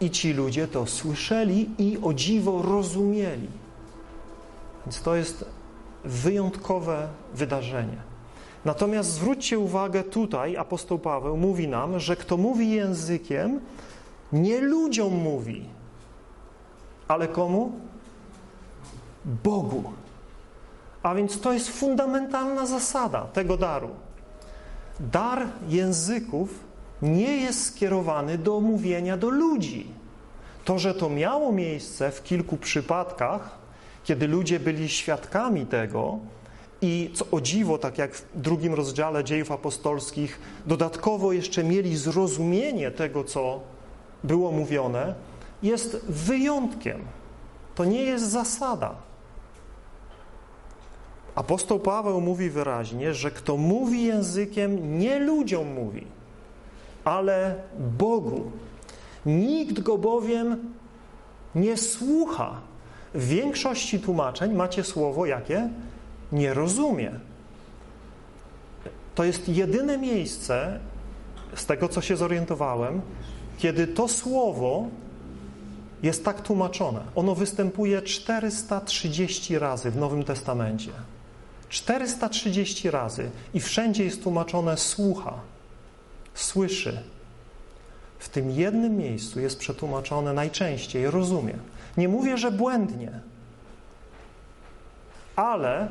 [0.01, 3.49] I ci ludzie to słyszeli i o dziwo rozumieli.
[4.87, 5.45] Więc to jest
[6.05, 8.10] wyjątkowe wydarzenie.
[8.65, 13.61] Natomiast zwróćcie uwagę tutaj, apostoł Paweł mówi nam, że kto mówi językiem,
[14.33, 15.65] nie ludziom mówi,
[17.09, 17.73] ale komu?
[19.25, 19.85] Bogu.
[21.03, 23.91] A więc to jest fundamentalna zasada tego daru.
[25.01, 26.65] Dar języków
[27.03, 29.87] nie jest skierowany do mówienia do ludzi.
[30.65, 33.59] To, że to miało miejsce w kilku przypadkach,
[34.05, 36.19] kiedy ludzie byli świadkami tego
[36.83, 42.91] i co o dziwo, tak jak w drugim rozdziale dziejów apostolskich, dodatkowo jeszcze mieli zrozumienie
[42.91, 43.61] tego, co
[44.25, 45.15] było mówione,
[45.63, 47.01] jest wyjątkiem.
[47.75, 48.95] To nie jest zasada.
[51.35, 56.07] Apostoł Paweł mówi wyraźnie, że kto mówi językiem, nie ludziom mówi,
[57.05, 57.55] ale
[57.99, 58.51] Bogu.
[59.27, 60.75] Nikt go bowiem
[61.55, 62.61] nie słucha,
[63.15, 65.69] w większości tłumaczeń macie słowo jakie?
[66.33, 67.11] Nie rozumie.
[69.15, 70.81] To jest jedyne miejsce,
[71.55, 73.03] z tego co się zorientowałem,
[73.59, 74.89] kiedy to słowo
[76.03, 77.01] jest tak tłumaczone.
[77.15, 80.91] Ono występuje 430 razy w Nowym Testamencie.
[81.69, 85.35] 430 razy i wszędzie jest tłumaczone słucha,
[86.35, 87.03] słyszy,
[88.19, 91.55] w tym jednym miejscu jest przetłumaczone najczęściej rozumie.
[91.97, 93.21] Nie mówię, że błędnie,
[95.37, 95.89] ale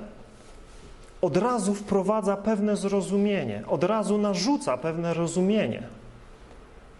[1.22, 5.88] od razu wprowadza pewne zrozumienie, od razu narzuca pewne rozumienie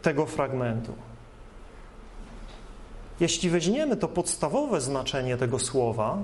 [0.02, 0.94] tego fragmentu.
[3.20, 6.18] Jeśli weźmiemy to podstawowe znaczenie tego słowa,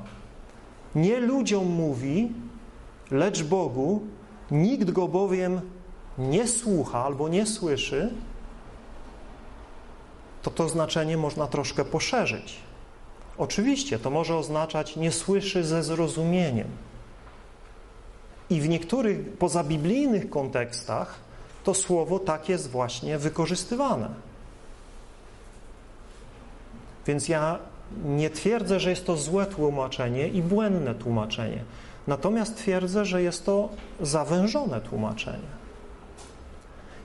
[0.96, 2.32] nie ludziom mówi,
[3.12, 4.02] lecz Bogu,
[4.52, 5.62] nikt go bowiem
[6.18, 8.14] nie słucha albo nie słyszy,
[10.42, 12.56] to to znaczenie można troszkę poszerzyć.
[13.38, 16.68] Oczywiście to może oznaczać nie słyszy ze zrozumieniem.
[18.50, 21.20] I w niektórych pozabiblijnych kontekstach
[21.64, 24.10] to słowo tak jest właśnie wykorzystywane.
[27.08, 27.60] Więc ja
[28.06, 31.64] nie twierdzę, że jest to złe tłumaczenie i błędne tłumaczenie.
[32.08, 33.70] Natomiast twierdzę, że jest to
[34.02, 35.56] zawężone tłumaczenie.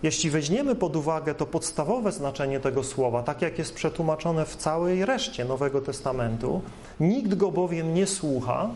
[0.03, 5.05] Jeśli weźmiemy pod uwagę to podstawowe znaczenie tego słowa, tak jak jest przetłumaczone w całej
[5.05, 6.63] reszcie Nowego Testamentu,
[7.01, 8.71] nikt go bowiem nie słucha,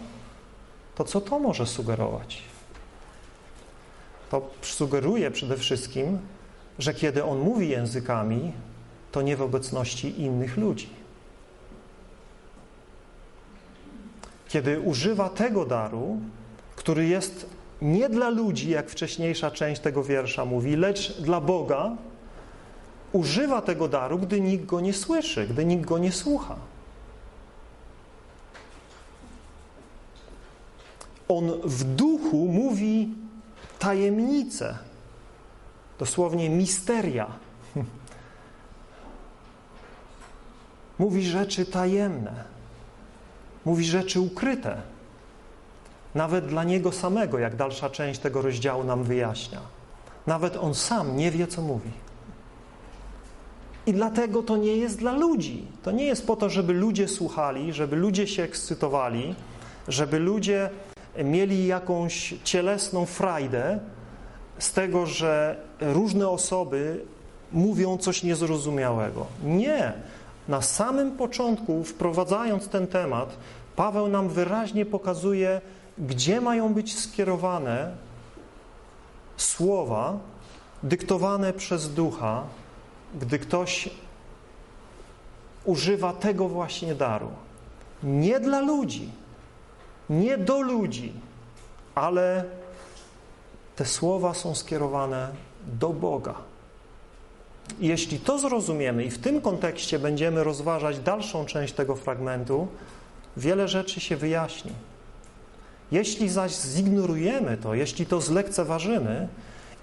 [0.95, 2.43] to co to może sugerować?
[4.31, 6.19] To sugeruje przede wszystkim,
[6.79, 8.53] że kiedy on mówi językami,
[9.13, 10.89] to nie w obecności innych ludzi.
[14.49, 16.19] Kiedy używa tego daru,
[16.77, 17.47] który jest
[17.83, 21.97] nie dla ludzi, jak wcześniejsza część tego wiersza mówi, lecz dla Boga,
[23.13, 26.57] używa tego daru, gdy nikt go nie słyszy, gdy nikt go nie słucha.
[31.29, 33.09] On w duchu mówi
[33.85, 34.79] tajemnice,
[35.99, 37.27] dosłownie misteria.
[40.99, 42.45] Mówi rzeczy tajemne,
[43.65, 44.83] mówi rzeczy ukryte
[46.15, 49.61] nawet dla niego samego, jak dalsza część tego rozdziału nam wyjaśnia.
[50.27, 51.91] Nawet on sam nie wie, co mówi.
[53.87, 55.67] I dlatego to nie jest dla ludzi.
[55.83, 59.35] To nie jest po to, żeby ludzie słuchali, żeby ludzie się ekscytowali,
[59.89, 60.71] żeby ludzie
[61.25, 63.79] mieli jakąś cielesną frajdę
[64.59, 67.05] z tego, że różne osoby
[67.53, 69.27] mówią coś niezrozumiałego.
[69.45, 69.93] Nie.
[70.49, 73.37] Na samym początku, wprowadzając ten temat,
[73.77, 75.61] Paweł nam wyraźnie pokazuje,
[75.99, 77.97] gdzie mają być skierowane
[79.37, 80.19] słowa
[80.83, 82.43] dyktowane przez ducha,
[83.21, 83.91] gdy ktoś
[85.65, 87.29] używa tego właśnie daru.
[88.03, 89.11] Nie dla ludzi,
[90.11, 91.13] nie do ludzi,
[91.95, 92.45] ale
[93.77, 95.29] te słowa są skierowane
[95.67, 96.35] do Boga.
[97.81, 102.69] Jeśli to zrozumiemy i w tym kontekście będziemy rozważać dalszą część tego fragmentu,
[103.37, 104.73] wiele rzeczy się wyjaśni.
[105.93, 109.29] Jeśli zaś zignorujemy to, jeśli to zlekceważymy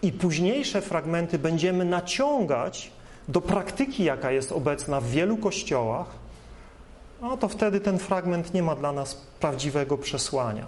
[0.02, 2.92] i późniejsze fragmenty będziemy naciągać
[3.28, 6.21] do praktyki, jaka jest obecna w wielu kościołach,
[7.22, 10.66] no to wtedy ten fragment nie ma dla nas prawdziwego przesłania.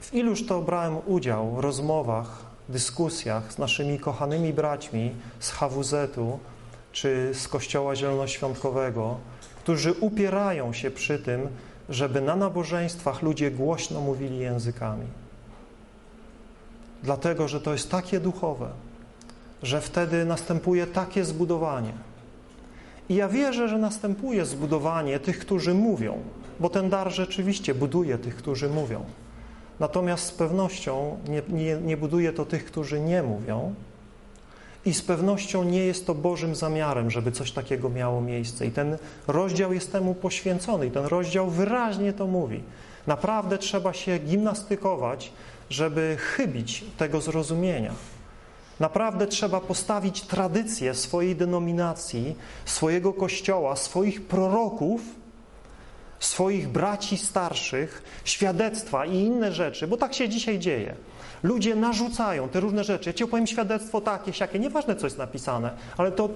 [0.00, 6.38] W iluż to brałem udział w rozmowach, dyskusjach z naszymi kochanymi braćmi z HWZ-u
[6.92, 9.16] czy z Kościoła Zielonoświątkowego,
[9.58, 11.48] którzy upierają się przy tym,
[11.88, 15.06] żeby na nabożeństwach ludzie głośno mówili językami.
[17.02, 18.68] Dlatego, że to jest takie duchowe,
[19.62, 21.92] że wtedy następuje takie zbudowanie.
[23.08, 26.18] I ja wierzę, że następuje zbudowanie tych, którzy mówią,
[26.60, 29.04] bo ten dar rzeczywiście buduje tych, którzy mówią.
[29.80, 33.74] Natomiast z pewnością nie, nie, nie buduje to tych, którzy nie mówią,
[34.86, 38.66] i z pewnością nie jest to Bożym zamiarem, żeby coś takiego miało miejsce.
[38.66, 42.62] I ten rozdział jest temu poświęcony, i ten rozdział wyraźnie to mówi.
[43.06, 45.32] Naprawdę trzeba się gimnastykować,
[45.70, 47.92] żeby chybić tego zrozumienia.
[48.82, 55.00] Naprawdę trzeba postawić tradycję swojej denominacji, swojego kościoła, swoich proroków,
[56.20, 60.94] swoich braci starszych, świadectwa i inne rzeczy, bo tak się dzisiaj dzieje.
[61.42, 63.10] Ludzie narzucają te różne rzeczy.
[63.10, 66.28] Ja ci opowiem świadectwo takie, siakie, nieważne co jest napisane, ale to,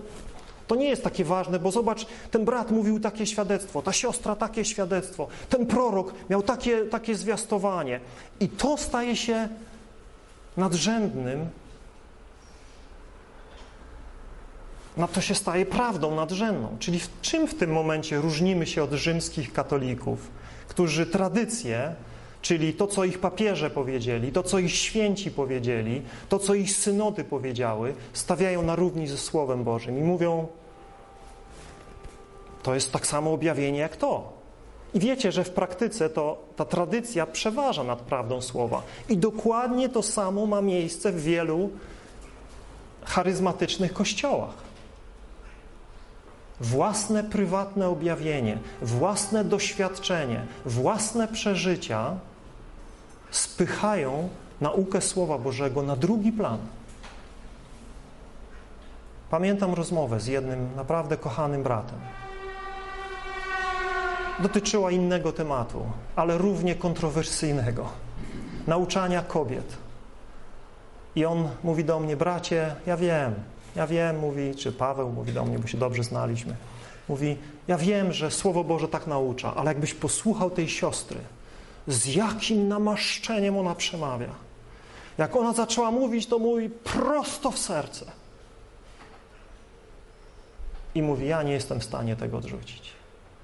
[0.66, 4.64] to nie jest takie ważne, bo zobacz, ten brat mówił takie świadectwo, ta siostra takie
[4.64, 8.00] świadectwo, ten prorok miał takie, takie zwiastowanie.
[8.40, 9.48] I to staje się
[10.56, 11.48] nadrzędnym,
[14.96, 16.76] no to się staje prawdą nadrzędną.
[16.78, 20.30] Czyli w czym w tym momencie różnimy się od rzymskich katolików,
[20.68, 21.94] którzy tradycję
[22.46, 27.24] Czyli to, co ich papieże powiedzieli, to, co ich święci powiedzieli, to, co ich synody
[27.24, 30.46] powiedziały, stawiają na równi ze Słowem Bożym i mówią,
[32.62, 34.32] to jest tak samo objawienie jak to.
[34.94, 38.82] I wiecie, że w praktyce to ta tradycja przeważa nad prawdą Słowa.
[39.08, 41.70] I dokładnie to samo ma miejsce w wielu
[43.04, 44.65] charyzmatycznych kościołach.
[46.60, 52.14] Własne prywatne objawienie, własne doświadczenie, własne przeżycia
[53.30, 54.28] spychają
[54.60, 56.58] naukę Słowa Bożego na drugi plan.
[59.30, 61.98] Pamiętam rozmowę z jednym naprawdę kochanym bratem.
[64.38, 65.86] Dotyczyła innego tematu,
[66.16, 67.88] ale równie kontrowersyjnego
[68.66, 69.76] nauczania kobiet.
[71.16, 73.34] I on mówi do mnie, bracie, ja wiem,
[73.76, 76.56] ja wiem, mówi, czy Paweł mówi do mnie, bo się dobrze znaliśmy.
[77.08, 77.36] Mówi,
[77.68, 81.18] ja wiem, że Słowo Boże tak naucza, ale jakbyś posłuchał tej siostry,
[81.86, 84.30] z jakim namaszczeniem ona przemawia.
[85.18, 88.04] Jak ona zaczęła mówić, to mówi prosto w serce.
[90.94, 92.92] I mówi, ja nie jestem w stanie tego odrzucić.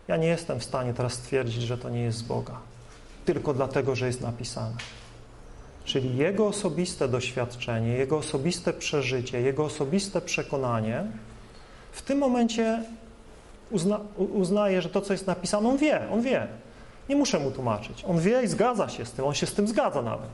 [0.09, 2.59] Ja nie jestem w stanie teraz stwierdzić, że to nie jest z Boga.
[3.25, 4.77] Tylko dlatego, że jest napisane.
[5.85, 11.05] Czyli jego osobiste doświadczenie, jego osobiste przeżycie, jego osobiste przekonanie
[11.93, 12.83] w tym momencie
[13.71, 16.47] uzna, uznaje, że to, co jest napisane, on wie, on wie.
[17.09, 18.05] Nie muszę mu tłumaczyć.
[18.05, 20.31] On wie i zgadza się z tym, on się z tym zgadza nawet.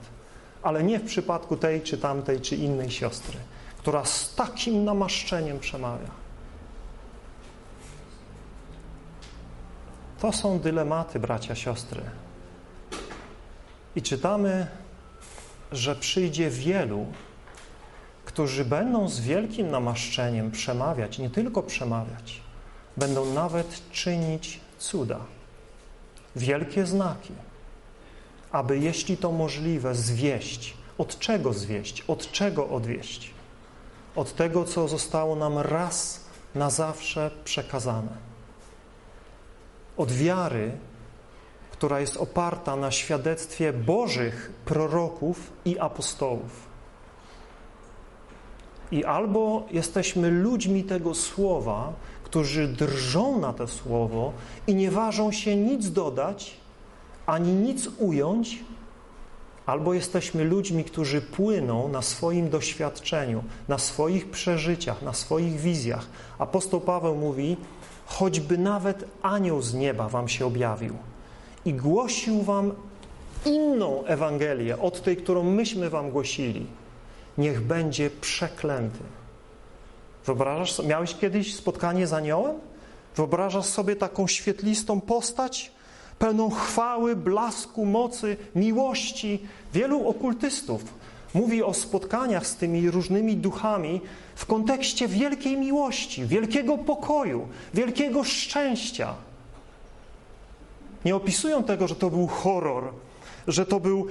[0.62, 3.38] Ale nie w przypadku tej, czy tamtej, czy innej siostry,
[3.78, 6.10] która z takim namaszczeniem przemawia.
[10.20, 12.02] To są dylematy, bracia, siostry.
[13.96, 14.66] I czytamy
[15.72, 17.06] że przyjdzie wielu,
[18.24, 22.40] którzy będą z wielkim namaszczeniem przemawiać, nie tylko przemawiać,
[22.96, 25.20] będą nawet czynić cuda,
[26.36, 27.32] wielkie znaki,
[28.52, 30.76] aby jeśli to możliwe zwieść.
[30.98, 32.04] Od czego zwieść?
[32.08, 33.30] Od czego odwieść?
[34.16, 38.16] Od tego, co zostało nam raz na zawsze przekazane.
[39.96, 40.72] Od wiary,
[41.78, 46.68] która jest oparta na świadectwie Bożych proroków i apostołów.
[48.92, 51.92] I albo jesteśmy ludźmi tego słowa,
[52.24, 54.32] którzy drżą na to słowo
[54.66, 56.56] i nie ważą się nic dodać,
[57.26, 58.64] ani nic ująć,
[59.66, 66.06] albo jesteśmy ludźmi, którzy płyną na swoim doświadczeniu, na swoich przeżyciach, na swoich wizjach.
[66.38, 67.56] Apostoł Paweł mówi,
[68.06, 70.94] choćby nawet anioł z nieba wam się objawił
[71.64, 72.72] i głosił wam
[73.44, 76.66] inną Ewangelię od tej, którą myśmy wam głosili,
[77.38, 78.98] niech będzie przeklęty.
[80.26, 82.56] Wyobrażasz sobie, miałeś kiedyś spotkanie z aniołem?
[83.16, 85.72] Wyobrażasz sobie taką świetlistą postać,
[86.18, 89.42] pełną chwały, blasku, mocy, miłości.
[89.72, 90.84] Wielu okultystów
[91.34, 94.00] mówi o spotkaniach z tymi różnymi duchami
[94.34, 99.14] w kontekście wielkiej miłości, wielkiego pokoju, wielkiego szczęścia.
[101.04, 102.92] Nie opisują tego, że to był horror,
[103.48, 104.06] że to był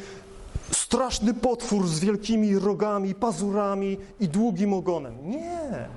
[0.71, 5.29] straszny potwór z wielkimi rogami, pazurami i długim ogonem.
[5.29, 5.87] Nie.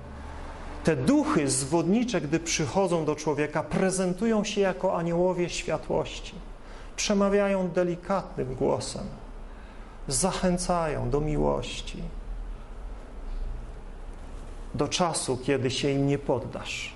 [0.84, 6.34] Te duchy zwodnicze, gdy przychodzą do człowieka, prezentują się jako aniołowie światłości.
[6.96, 9.04] Przemawiają delikatnym głosem.
[10.08, 12.02] Zachęcają do miłości.
[14.74, 16.94] Do czasu, kiedy się im nie poddasz.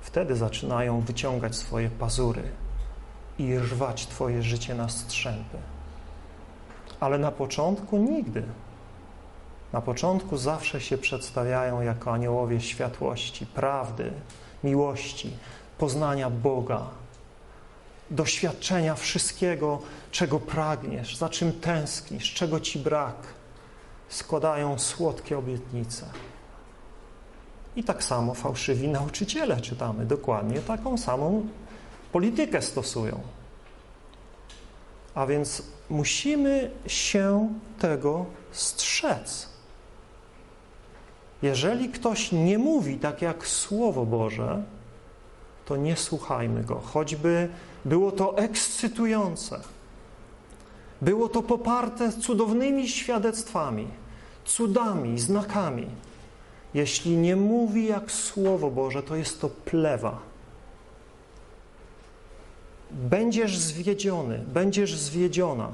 [0.00, 2.42] Wtedy zaczynają wyciągać swoje pazury
[3.38, 5.58] i rwać Twoje życie na strzępy.
[7.00, 8.42] Ale na początku nigdy.
[9.72, 14.12] Na początku zawsze się przedstawiają jako aniołowie światłości, prawdy,
[14.64, 15.30] miłości,
[15.78, 16.86] poznania Boga,
[18.10, 19.78] doświadczenia wszystkiego,
[20.10, 23.16] czego pragniesz, za czym tęsknisz, czego ci brak.
[24.08, 26.06] Składają słodkie obietnice.
[27.76, 31.46] I tak samo fałszywi nauczyciele czytamy dokładnie taką samą
[32.12, 33.20] politykę stosują.
[35.14, 39.48] A więc musimy się tego strzec.
[41.42, 44.62] Jeżeli ktoś nie mówi tak jak Słowo Boże,
[45.64, 47.48] to nie słuchajmy go, choćby
[47.84, 49.60] było to ekscytujące.
[51.02, 53.88] Było to poparte cudownymi świadectwami,
[54.44, 55.86] cudami, znakami.
[56.74, 60.31] Jeśli nie mówi jak Słowo Boże, to jest to plewa
[62.92, 65.68] będziesz zwiedziony, będziesz zwiedziona,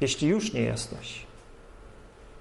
[0.00, 1.26] jeśli już nie jesteś.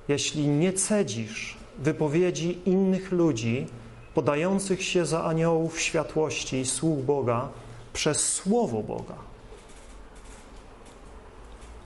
[0.07, 3.67] Jeśli nie cedzisz wypowiedzi innych ludzi
[4.13, 7.49] podających się za aniołów światłości i sług Boga
[7.93, 9.15] przez Słowo Boga.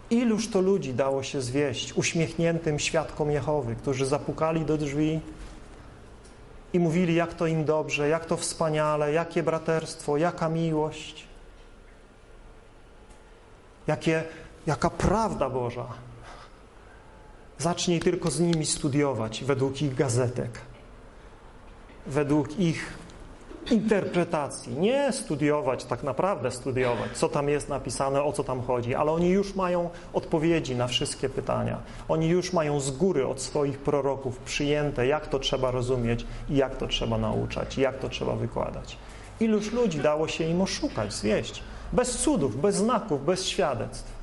[0.09, 5.19] Iluż to ludzi dało się zwieść uśmiechniętym świadkom Jehowy, którzy zapukali do drzwi
[6.73, 11.25] i mówili, jak to im dobrze, jak to wspaniale, jakie braterstwo, jaka miłość.
[13.87, 14.23] Jakie,
[14.67, 15.85] jaka prawda Boża.
[17.57, 20.61] Zacznij tylko z nimi studiować według ich gazetek.
[22.07, 22.93] według ich
[23.71, 29.11] interpretacji, nie studiować, tak naprawdę studiować, co tam jest napisane, o co tam chodzi, ale
[29.11, 31.77] oni już mają odpowiedzi na wszystkie pytania.
[32.07, 36.77] Oni już mają z góry od swoich proroków przyjęte, jak to trzeba rozumieć i jak
[36.77, 38.97] to trzeba nauczać, jak to trzeba wykładać.
[39.39, 41.63] Iluż ludzi dało się im oszukać, zwieść,
[41.95, 44.13] bez cudów, bez znaków, bez świadectw.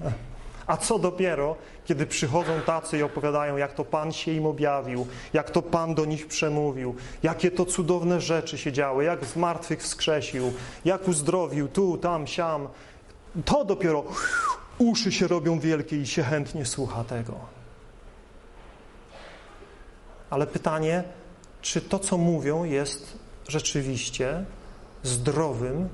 [0.66, 5.50] A co dopiero, kiedy przychodzą tacy i opowiadają, jak to Pan się im objawił, jak
[5.50, 9.36] to Pan do nich przemówił, jakie to cudowne rzeczy się działy, jak z
[9.78, 10.52] wskrzesił,
[10.84, 12.68] jak uzdrowił tu, tam, siam.
[13.44, 14.04] To dopiero
[14.78, 17.34] uszy się robią wielkie i się chętnie słucha tego.
[20.30, 21.04] Ale pytanie,
[21.62, 23.18] czy to, co mówią, jest
[23.48, 24.44] rzeczywiście
[25.02, 25.88] zdrowym,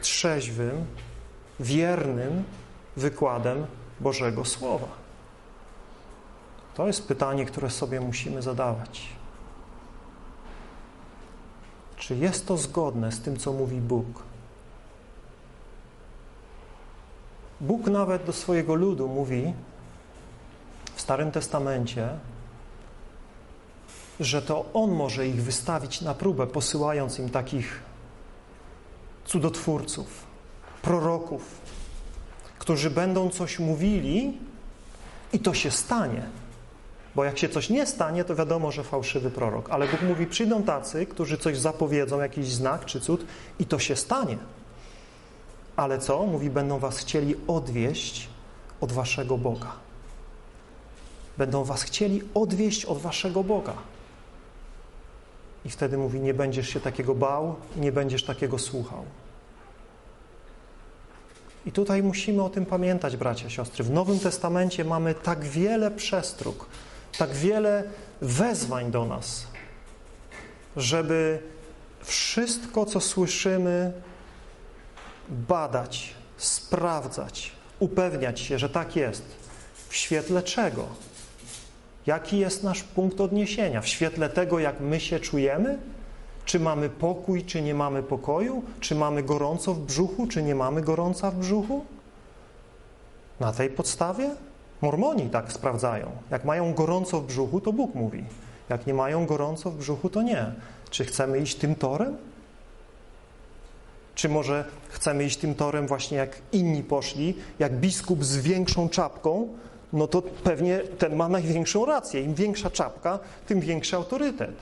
[0.00, 0.86] trzeźwym,
[1.60, 2.44] wiernym
[2.96, 3.66] wykładem
[4.00, 4.88] Bożego Słowa?
[6.74, 9.08] To jest pytanie, które sobie musimy zadawać.
[11.96, 14.06] Czy jest to zgodne z tym, co mówi Bóg?
[17.60, 19.54] Bóg nawet do swojego ludu mówi
[20.94, 22.08] w Starym Testamencie,
[24.20, 27.89] że to On może ich wystawić na próbę, posyłając im takich
[29.30, 30.26] cudotwórców,
[30.82, 31.42] proroków,
[32.58, 34.38] którzy będą coś mówili
[35.32, 36.22] i to się stanie.
[37.14, 39.70] Bo jak się coś nie stanie, to wiadomo, że fałszywy prorok.
[39.70, 43.24] Ale Bóg mówi, przyjdą tacy, którzy coś zapowiedzą, jakiś znak czy cud
[43.58, 44.38] i to się stanie.
[45.76, 46.26] Ale co?
[46.26, 48.28] Mówi, będą was chcieli odwieść
[48.80, 49.72] od waszego Boga.
[51.38, 53.74] Będą was chcieli odwieść od waszego Boga.
[55.64, 59.04] I wtedy mówi, nie będziesz się takiego bał nie będziesz takiego słuchał.
[61.66, 63.84] I tutaj musimy o tym pamiętać, bracia, siostry.
[63.84, 66.66] W Nowym Testamencie mamy tak wiele przestróg,
[67.18, 67.84] tak wiele
[68.20, 69.46] wezwań do nas,
[70.76, 71.42] żeby
[72.02, 73.92] wszystko, co słyszymy,
[75.28, 79.24] badać, sprawdzać, upewniać się, że tak jest.
[79.88, 80.88] W świetle czego?
[82.06, 83.80] Jaki jest nasz punkt odniesienia?
[83.80, 85.78] W świetle tego, jak my się czujemy?
[86.44, 88.62] Czy mamy pokój, czy nie mamy pokoju?
[88.80, 91.84] Czy mamy gorąco w brzuchu, czy nie mamy gorąca w brzuchu?
[93.40, 94.30] Na tej podstawie
[94.80, 96.10] Mormoni tak sprawdzają.
[96.30, 98.24] Jak mają gorąco w brzuchu, to Bóg mówi.
[98.68, 100.52] Jak nie mają gorąco w brzuchu, to nie.
[100.90, 102.16] Czy chcemy iść tym torem?
[104.14, 109.48] Czy może chcemy iść tym torem właśnie jak inni poszli, jak biskup z większą czapką,
[109.92, 112.20] no to pewnie ten ma największą rację.
[112.22, 114.54] Im większa czapka, tym większy autorytet.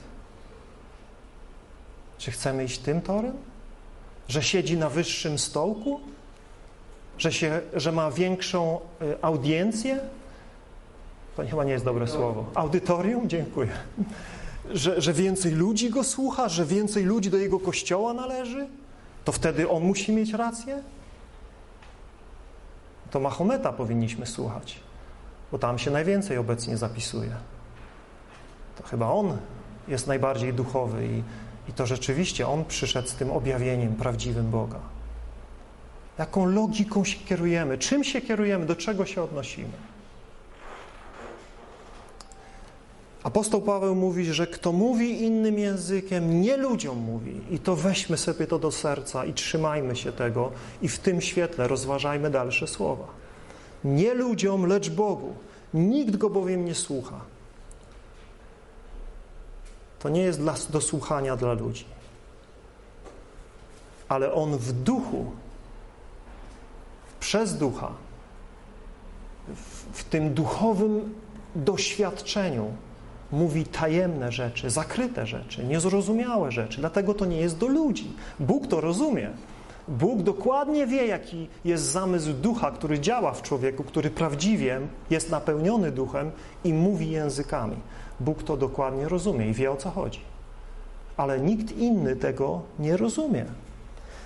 [2.17, 3.33] Czy chcemy iść tym torem?
[4.27, 5.99] Że siedzi na wyższym stołku?
[7.17, 9.99] Że, się, że ma większą y, audiencję?
[11.37, 12.45] To chyba nie jest dobre słowo.
[12.55, 13.29] Audytorium?
[13.29, 13.69] Dziękuję.
[14.71, 16.49] Że, że więcej ludzi go słucha?
[16.49, 18.67] Że więcej ludzi do jego kościoła należy?
[19.25, 20.83] To wtedy on musi mieć rację?
[23.11, 24.79] To Mahometa powinniśmy słuchać,
[25.51, 27.35] bo tam się najwięcej obecnie zapisuje.
[28.77, 29.37] To chyba on
[29.87, 31.23] jest najbardziej duchowy i
[31.69, 34.79] i to rzeczywiście On przyszedł z tym objawieniem prawdziwym Boga.
[36.19, 37.77] Jaką logiką się kierujemy?
[37.77, 38.65] Czym się kierujemy?
[38.65, 39.73] Do czego się odnosimy?
[43.23, 47.41] Apostoł Paweł mówi, że kto mówi innym językiem, nie ludziom mówi.
[47.51, 51.67] I to weźmy sobie to do serca i trzymajmy się tego i w tym świetle
[51.67, 53.18] rozważajmy dalsze słowa.
[53.83, 55.33] Nie ludziom, lecz Bogu.
[55.73, 57.21] Nikt go bowiem nie słucha.
[59.99, 61.85] To nie jest dla, do słuchania dla ludzi.
[64.09, 65.31] Ale On w duchu,
[67.19, 67.91] przez ducha,
[69.47, 71.15] w, w tym duchowym
[71.55, 72.73] doświadczeniu
[73.31, 76.79] mówi tajemne rzeczy, zakryte rzeczy, niezrozumiałe rzeczy.
[76.79, 78.11] Dlatego to nie jest do ludzi.
[78.39, 79.29] Bóg to rozumie.
[79.89, 85.91] Bóg dokładnie wie, jaki jest zamysł ducha, który działa w człowieku, który prawdziwie jest napełniony
[85.91, 86.31] duchem
[86.63, 87.75] i mówi językami.
[88.19, 90.19] Bóg to dokładnie rozumie i wie o co chodzi.
[91.17, 93.45] Ale nikt inny tego nie rozumie.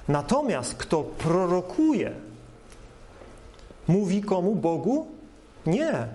[0.07, 2.11] Natomiast kto prorokuje,
[3.87, 4.55] mówi komu?
[4.55, 5.07] Bogu?
[5.65, 6.07] Nie.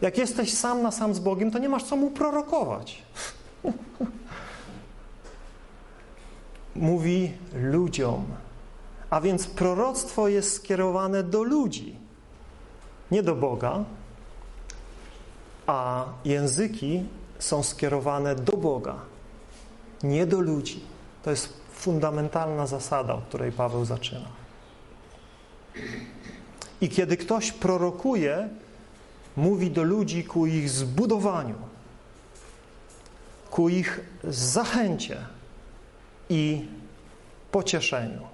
[0.00, 3.02] Jak jesteś sam na sam z Bogiem, to nie masz co mu prorokować.
[6.76, 8.41] mówi ludziom.
[9.12, 11.96] A więc proroctwo jest skierowane do ludzi,
[13.10, 13.84] nie do Boga,
[15.66, 17.04] a języki
[17.38, 18.96] są skierowane do Boga,
[20.02, 20.80] nie do ludzi.
[21.22, 24.28] To jest fundamentalna zasada, od której Paweł zaczyna.
[26.80, 28.48] I kiedy ktoś prorokuje,
[29.36, 31.58] mówi do ludzi ku ich zbudowaniu,
[33.50, 35.16] ku ich zachęcie,
[36.28, 36.66] i
[37.50, 38.31] pocieszeniu.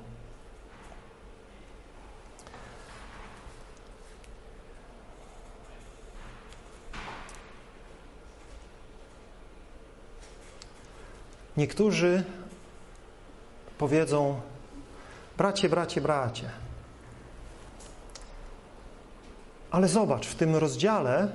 [11.59, 12.24] Niektórzy
[13.78, 14.40] powiedzą:
[15.38, 16.50] Bracie, bracie, bracie.
[19.70, 21.28] Ale zobacz, w tym rozdziale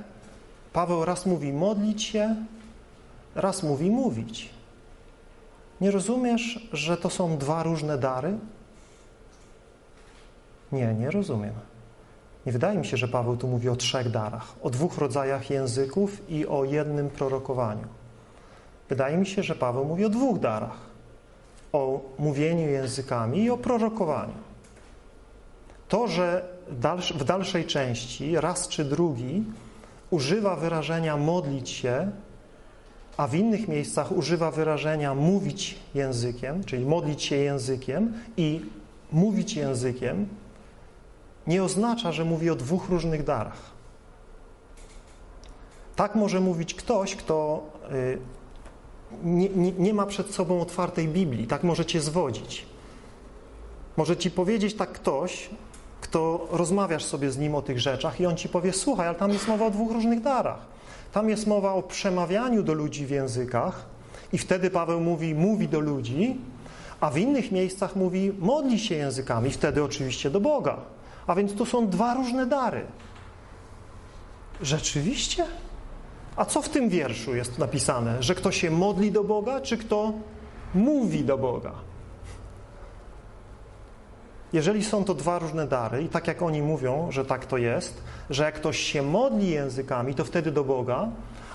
[0.73, 2.35] Paweł raz mówi modlić się,
[3.35, 4.49] raz mówi mówić.
[5.81, 8.37] Nie rozumiesz, że to są dwa różne dary?
[10.71, 11.53] Nie, nie rozumiem.
[12.45, 16.29] Nie wydaje mi się, że Paweł tu mówi o trzech darach, o dwóch rodzajach języków
[16.29, 18.02] i o jednym prorokowaniu.
[18.93, 20.77] Wydaje mi się, że Paweł mówi o dwóch darach:
[21.71, 24.33] o mówieniu językami i o prorokowaniu.
[25.87, 26.45] To, że
[27.15, 29.43] w dalszej części raz czy drugi
[30.09, 32.11] używa wyrażenia modlić się,
[33.17, 38.61] a w innych miejscach używa wyrażenia mówić językiem, czyli modlić się językiem i
[39.11, 40.27] mówić językiem,
[41.47, 43.71] nie oznacza, że mówi o dwóch różnych darach.
[45.95, 48.42] Tak może mówić ktoś, kto y,
[49.23, 52.65] nie, nie, nie, ma przed sobą otwartej Biblii, tak może cię zwodzić.
[53.97, 55.49] Może ci powiedzieć tak ktoś,
[56.01, 59.31] kto rozmawiasz sobie z nim o tych rzeczach i on ci powie, słuchaj, ale tam
[59.31, 60.65] jest mowa o dwóch różnych darach.
[61.11, 63.85] Tam jest mowa o przemawianiu do ludzi w językach
[64.33, 66.37] i wtedy Paweł mówi, mówi do ludzi,
[66.99, 70.77] a w innych miejscach mówi, modli się językami, wtedy oczywiście do Boga.
[71.27, 72.85] A więc tu są dwa różne dary.
[74.61, 75.45] Rzeczywiście?
[76.35, 78.23] A co w tym wierszu jest napisane?
[78.23, 80.13] Że kto się modli do Boga, czy kto
[80.75, 81.71] mówi do Boga?
[84.53, 88.03] Jeżeli są to dwa różne dary i tak jak oni mówią, że tak to jest,
[88.29, 91.09] że jak ktoś się modli językami, to wtedy do Boga,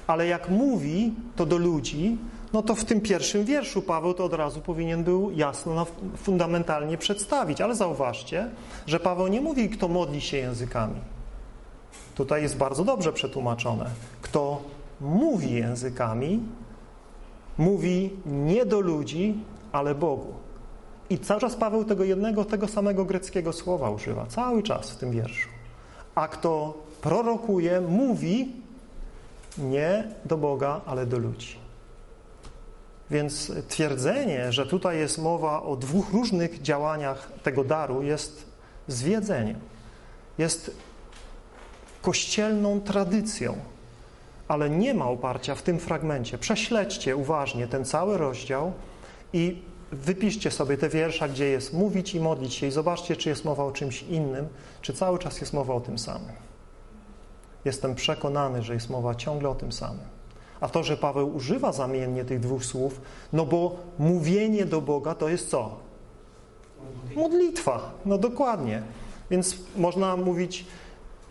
[0.07, 2.19] ale jak mówi, to do ludzi,
[2.53, 6.99] no to w tym pierwszym wierszu Paweł to od razu powinien był jasno, no, fundamentalnie
[6.99, 7.61] przedstawić.
[7.61, 8.51] Ale zauważcie,
[8.87, 11.01] że Paweł nie mówi, kto modli się językami.
[12.19, 13.91] Tutaj jest bardzo dobrze przetłumaczone.
[14.23, 14.63] Kto
[15.01, 16.43] mówi językami,
[17.59, 20.35] mówi nie do ludzi, ale Bogu.
[21.11, 25.11] I cały czas Paweł tego jednego, tego samego greckiego słowa używa, cały czas w tym
[25.11, 25.49] wierszu.
[26.15, 28.53] A kto prorokuje, mówi
[29.59, 31.57] nie do Boga, ale do ludzi.
[33.11, 38.47] Więc twierdzenie, że tutaj jest mowa o dwóch różnych działaniach tego daru, jest
[38.89, 39.59] zwiedzeniem.
[40.39, 40.88] Jest
[42.03, 43.57] kościelną tradycją,
[44.49, 46.39] ale nie ma oparcia w tym fragmencie.
[46.39, 48.73] Prześledźcie uważnie ten cały rozdział
[49.33, 53.45] i wypiszcie sobie te wiersza, gdzie jest mówić i modlić się i zobaczcie, czy jest
[53.45, 54.49] mowa o czymś innym,
[54.83, 56.33] czy cały czas jest mowa o tym samym.
[57.65, 60.05] Jestem przekonany, że jest mowa ciągle o tym samym.
[60.61, 63.01] A to, że Paweł używa zamiennie tych dwóch słów,
[63.33, 65.77] no bo mówienie do Boga to jest co?
[67.17, 67.91] Modlitwa.
[68.07, 68.83] No dokładnie.
[69.31, 70.65] Więc można mówić,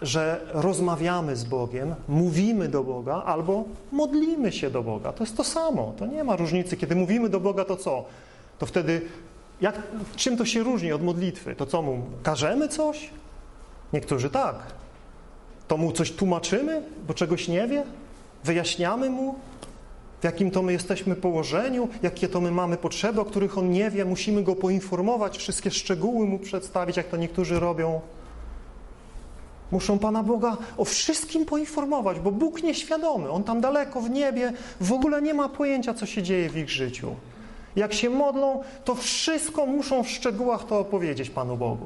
[0.02, 5.14] że rozmawiamy z Bogiem, mówimy do Boga albo modlimy się do Boga.
[5.14, 5.94] To jest to samo.
[5.98, 6.78] To nie ma różnicy.
[6.78, 8.06] Kiedy mówimy do Boga, to co?
[8.60, 9.02] To wtedy,
[9.62, 9.82] jak,
[10.16, 11.56] czym to się różni od modlitwy?
[11.56, 13.10] To co mu, każemy coś?
[13.94, 14.56] Niektórzy tak.
[15.68, 17.84] To mu coś tłumaczymy, bo czegoś nie wie?
[18.44, 19.36] Wyjaśniamy mu,
[20.22, 23.92] w jakim to my jesteśmy położeniu, jakie to my mamy potrzeby, o których on nie
[23.92, 28.02] wie, musimy go poinformować, wszystkie szczegóły mu przedstawić, jak to niektórzy robią.
[29.72, 34.94] Muszą Pana Boga o wszystkim poinformować, bo Bóg nieświadomy, On tam daleko w niebie w
[34.94, 37.16] ogóle nie ma pojęcia, co się dzieje w ich życiu.
[37.76, 41.86] Jak się modlą, to wszystko muszą w szczegółach to opowiedzieć Panu Bogu.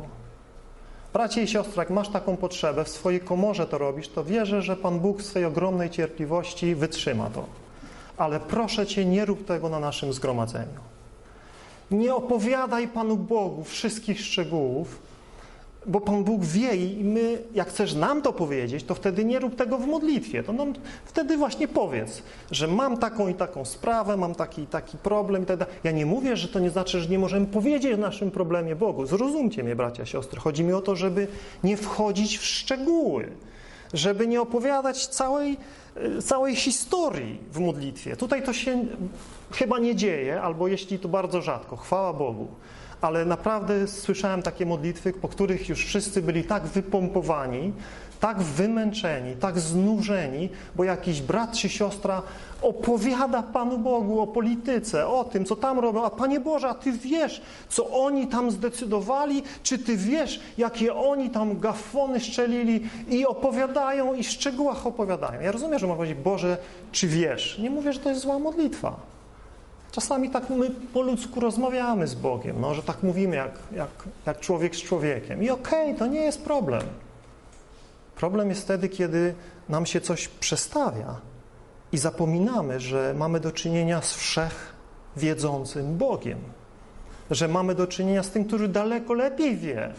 [1.14, 4.76] Bracie i siostry, jak masz taką potrzebę, w swojej komorze to robisz, to wierzę, że
[4.76, 7.46] Pan Bóg w swojej ogromnej cierpliwości wytrzyma to.
[8.18, 10.80] Ale proszę Cię, nie rób tego na naszym zgromadzeniu.
[11.92, 15.00] Nie opowiadaj Panu Bogu wszystkich szczegółów,
[15.86, 19.56] bo Pan Bóg wie i my, jak chcesz nam to powiedzieć, to wtedy nie rób
[19.56, 20.44] tego w modlitwie.
[20.44, 20.74] To nam
[21.06, 25.46] wtedy właśnie powiedz, że mam taką i taką sprawę, mam taki i taki problem i
[25.46, 25.76] tak dalej.
[25.84, 29.06] Ja nie mówię, że to nie znaczy, że nie możemy powiedzieć o naszym problemie Bogu.
[29.06, 30.40] Zrozumcie mnie, bracia, siostry.
[30.40, 31.28] Chodzi mi o to, żeby
[31.64, 33.32] nie wchodzić w szczegóły,
[33.94, 35.58] żeby nie opowiadać całej,
[35.96, 38.16] e, całej historii w modlitwie.
[38.16, 38.86] Tutaj to się
[39.52, 42.48] chyba nie dzieje, albo jeśli to bardzo rzadko, chwała Bogu
[43.02, 47.74] ale naprawdę słyszałem takie modlitwy, po których już wszyscy byli tak wypompowani,
[48.20, 52.22] tak wymęczeni, tak znużeni, bo jakiś brat czy siostra
[52.62, 56.92] opowiada Panu Bogu o polityce, o tym, co tam robią, a Panie Boże, a Ty
[56.92, 64.14] wiesz, co oni tam zdecydowali, czy Ty wiesz, jakie oni tam gafony szczelili i opowiadają
[64.14, 65.42] i w szczegółach opowiadają.
[65.42, 66.58] Ja rozumiem, że ma powiedzieć, Boże,
[66.92, 67.60] czy wiesz?
[67.60, 69.12] Nie mówię, że to jest zła modlitwa.
[69.92, 73.90] Czasami tak my po ludzku rozmawiamy z Bogiem, no, że tak mówimy jak, jak,
[74.26, 75.44] jak człowiek z człowiekiem.
[75.44, 76.82] I okej, okay, to nie jest problem.
[78.16, 79.34] Problem jest wtedy, kiedy
[79.70, 81.16] nam się coś przestawia
[81.92, 86.40] i zapominamy, że mamy do czynienia z wszechwiedzącym Bogiem.
[87.32, 89.94] Że mamy do czynienia z tym, który daleko lepiej wie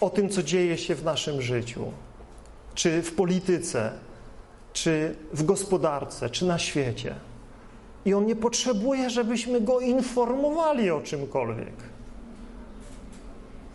[0.00, 1.92] o tym, co dzieje się w naszym życiu,
[2.74, 3.92] czy w polityce,
[4.72, 7.14] czy w gospodarce, czy na świecie.
[8.04, 11.74] I On nie potrzebuje, żebyśmy Go informowali o czymkolwiek,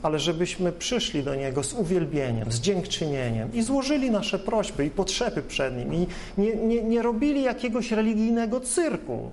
[0.04, 5.42] ale żebyśmy przyszli do Niego z uwielbieniem, z dziękczynieniem i złożyli nasze prośby i potrzeby
[5.42, 6.08] przed Nim i
[6.38, 9.32] nie, nie, nie robili jakiegoś religijnego cyrku,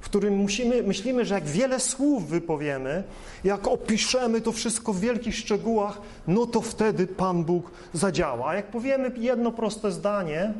[0.00, 3.02] w którym musimy, myślimy, że jak wiele słów wypowiemy,
[3.44, 8.48] jak opiszemy to wszystko w wielkich szczegółach, no to wtedy Pan Bóg zadziała.
[8.48, 10.54] A jak powiemy jedno proste zdanie,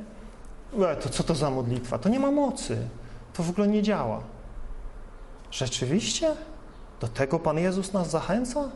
[0.83, 1.99] e, to co to za modlitwa?
[1.99, 2.77] To nie ma mocy
[3.37, 4.21] to w ogóle nie działa.
[5.51, 6.35] Rzeczywiście?
[7.01, 8.71] Do tego Pan Jezus nas zachęca?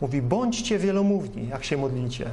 [0.00, 2.30] Mówi, bądźcie wielomówni, jak się modlicie.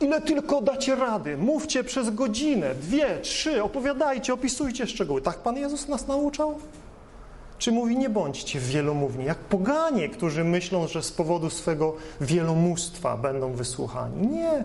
[0.00, 5.22] Ile tylko dacie rady, mówcie przez godzinę, dwie, trzy, opowiadajcie, opisujcie szczegóły.
[5.22, 6.58] Tak Pan Jezus nas nauczał?
[7.58, 13.52] Czy mówi, nie bądźcie wielomówni, jak poganie, którzy myślą, że z powodu swego wielomóstwa będą
[13.52, 14.26] wysłuchani.
[14.26, 14.64] Nie,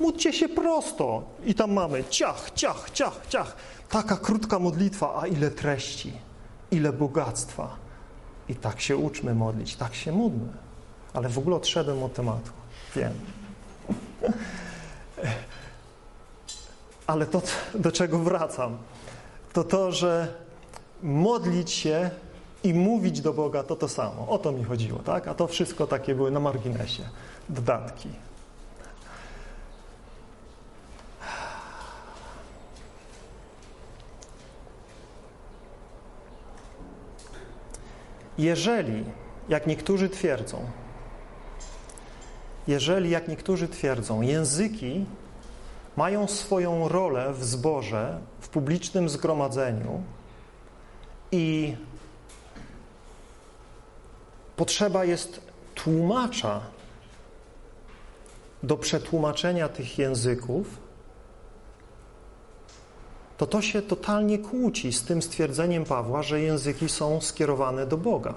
[0.00, 1.22] módlcie się prosto.
[1.44, 3.56] I tam mamy ciach, ciach, ciach, ciach.
[3.88, 6.12] Taka krótka modlitwa, a ile treści,
[6.70, 7.76] ile bogactwa.
[8.48, 10.52] I tak się uczmy modlić, tak się módlmy.
[11.12, 12.50] Ale w ogóle odszedłem od tematu.
[12.96, 13.12] Wiem.
[17.06, 17.42] Ale to,
[17.74, 18.78] do czego wracam,
[19.52, 20.34] to to, że
[21.02, 22.10] modlić się
[22.64, 24.28] i mówić do Boga to to samo.
[24.28, 25.28] O to mi chodziło, tak?
[25.28, 27.02] A to wszystko takie były na marginesie.
[27.48, 28.08] Dodatki.
[38.38, 39.04] Jeżeli,
[39.48, 40.64] jak niektórzy twierdzą,
[42.66, 45.04] jeżeli, jak niektórzy twierdzą, języki
[45.96, 50.02] mają swoją rolę w zborze, w publicznym zgromadzeniu
[51.32, 51.76] i
[54.56, 55.40] potrzeba jest
[55.74, 56.60] tłumacza
[58.62, 60.87] do przetłumaczenia tych języków,
[63.38, 68.34] to to się totalnie kłóci z tym stwierdzeniem Pawła, że języki są skierowane do Boga.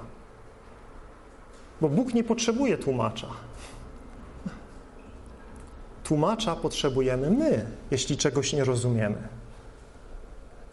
[1.82, 3.28] Bo Bóg nie potrzebuje tłumacza.
[6.04, 9.28] Tłumacza potrzebujemy my, jeśli czegoś nie rozumiemy.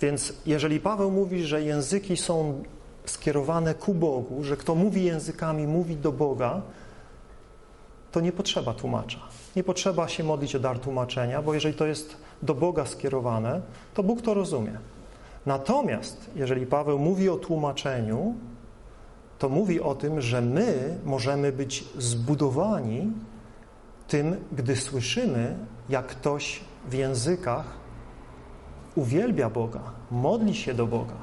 [0.00, 2.62] Więc jeżeli Paweł mówi, że języki są
[3.04, 6.62] skierowane ku Bogu, że kto mówi językami, mówi do Boga,
[8.12, 9.18] to nie potrzeba tłumacza.
[9.56, 13.60] Nie potrzeba się modlić o dar tłumaczenia, bo jeżeli to jest do Boga skierowane,
[13.94, 14.78] to Bóg to rozumie.
[15.46, 18.34] Natomiast jeżeli Paweł mówi o tłumaczeniu,
[19.38, 23.12] to mówi o tym, że my możemy być zbudowani
[24.08, 25.56] tym, gdy słyszymy,
[25.88, 27.78] jak ktoś w językach
[28.94, 29.80] uwielbia Boga,
[30.10, 31.14] modli się do Boga.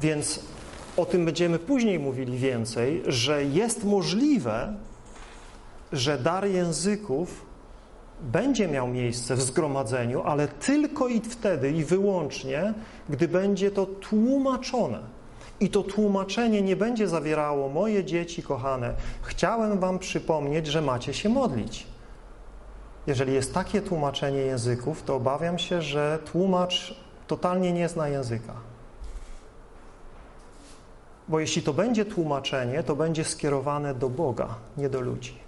[0.00, 0.40] Więc
[0.96, 4.74] o tym będziemy później mówili więcej, że jest możliwe,
[5.92, 7.46] że dar języków
[8.20, 12.74] będzie miał miejsce w zgromadzeniu, ale tylko i wtedy i wyłącznie,
[13.08, 14.98] gdy będzie to tłumaczone.
[15.60, 21.28] I to tłumaczenie nie będzie zawierało, moje dzieci kochane, chciałem wam przypomnieć, że macie się
[21.28, 21.86] modlić.
[23.06, 28.52] Jeżeli jest takie tłumaczenie języków, to obawiam się, że tłumacz totalnie nie zna języka.
[31.28, 35.47] Bo jeśli to będzie tłumaczenie, to będzie skierowane do Boga, nie do ludzi.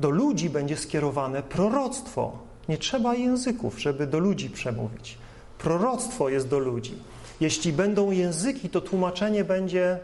[0.00, 2.32] Do ludzi będzie skierowane proroctwo.
[2.68, 5.18] Nie trzeba języków, żeby do ludzi przemówić.
[5.58, 6.94] Proroctwo jest do ludzi.
[7.40, 9.98] Jeśli będą języki, to tłumaczenie będzie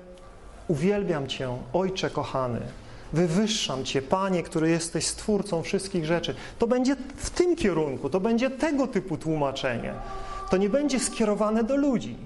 [0.69, 2.61] uwielbiam Cię, Ojcze kochany,
[3.13, 6.35] wywyższam Cię, Panie, który jesteś stwórcą wszystkich rzeczy.
[6.59, 9.95] To będzie w tym kierunku, to będzie tego typu tłumaczenie.
[10.51, 12.17] To nie będzie skierowane do ludzi.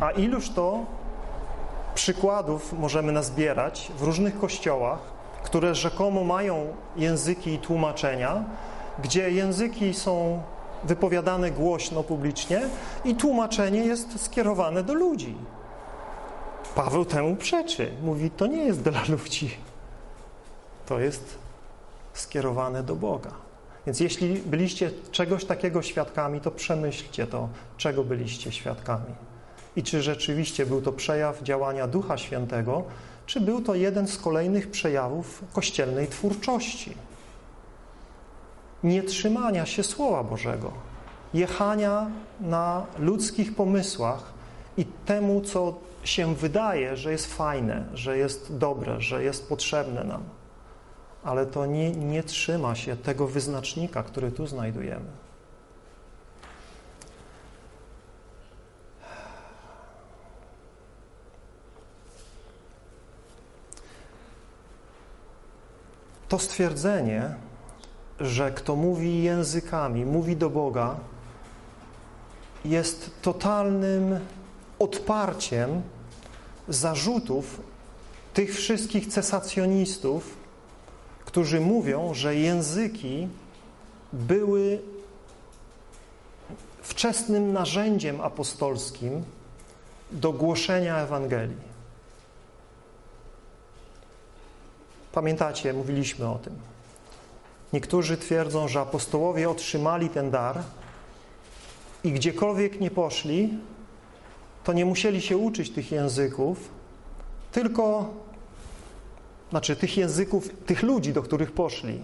[0.00, 0.86] A iluż to
[1.94, 5.13] przykładów możemy nazbierać w różnych kościołach,
[5.44, 6.66] które rzekomo mają
[6.96, 8.44] języki i tłumaczenia,
[9.02, 10.42] gdzie języki są
[10.84, 12.60] wypowiadane głośno, publicznie
[13.04, 15.34] i tłumaczenie jest skierowane do ludzi.
[16.74, 17.90] Paweł temu przeczy.
[18.02, 19.56] Mówi, to nie jest dla ludzi.
[20.86, 21.38] To jest
[22.12, 23.30] skierowane do Boga.
[23.86, 29.14] Więc jeśli byliście czegoś takiego świadkami, to przemyślcie to, czego byliście świadkami.
[29.76, 32.84] I czy rzeczywiście był to przejaw działania Ducha Świętego,
[33.26, 36.94] czy był to jeden z kolejnych przejawów kościelnej twórczości.
[38.84, 40.72] Nie trzymania się Słowa Bożego,
[41.34, 42.10] jechania
[42.40, 44.32] na ludzkich pomysłach
[44.76, 50.22] i temu, co się wydaje, że jest fajne, że jest dobre, że jest potrzebne nam.
[51.24, 55.23] Ale to nie, nie trzyma się tego wyznacznika, który tu znajdujemy.
[66.34, 67.34] To stwierdzenie,
[68.20, 70.96] że kto mówi językami, mówi do Boga,
[72.64, 74.18] jest totalnym
[74.78, 75.82] odparciem
[76.68, 77.60] zarzutów
[78.32, 80.36] tych wszystkich cesacjonistów,
[81.24, 83.28] którzy mówią, że języki
[84.12, 84.78] były
[86.82, 89.24] wczesnym narzędziem apostolskim
[90.12, 91.73] do głoszenia Ewangelii.
[95.14, 96.52] Pamiętacie, mówiliśmy o tym.
[97.72, 100.62] Niektórzy twierdzą, że apostołowie otrzymali ten dar
[102.04, 103.58] i gdziekolwiek nie poszli,
[104.64, 106.68] to nie musieli się uczyć tych języków,
[107.52, 108.14] tylko,
[109.50, 111.98] znaczy tych języków, tych ludzi, do których poszli,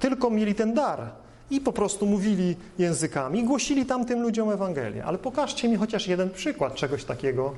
[0.00, 1.10] tylko mieli ten dar
[1.50, 5.04] i po prostu mówili językami głosili tamtym ludziom Ewangelię.
[5.04, 7.54] Ale pokażcie mi chociaż jeden przykład czegoś takiego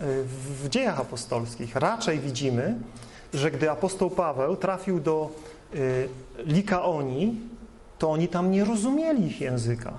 [0.00, 0.04] y,
[0.64, 1.76] w dziejach apostolskich.
[1.76, 2.74] Raczej widzimy,
[3.34, 5.30] że gdy apostoł Paweł trafił do
[5.74, 6.08] y,
[6.46, 7.40] Likaonii,
[7.98, 9.92] to oni tam nie rozumieli ich języka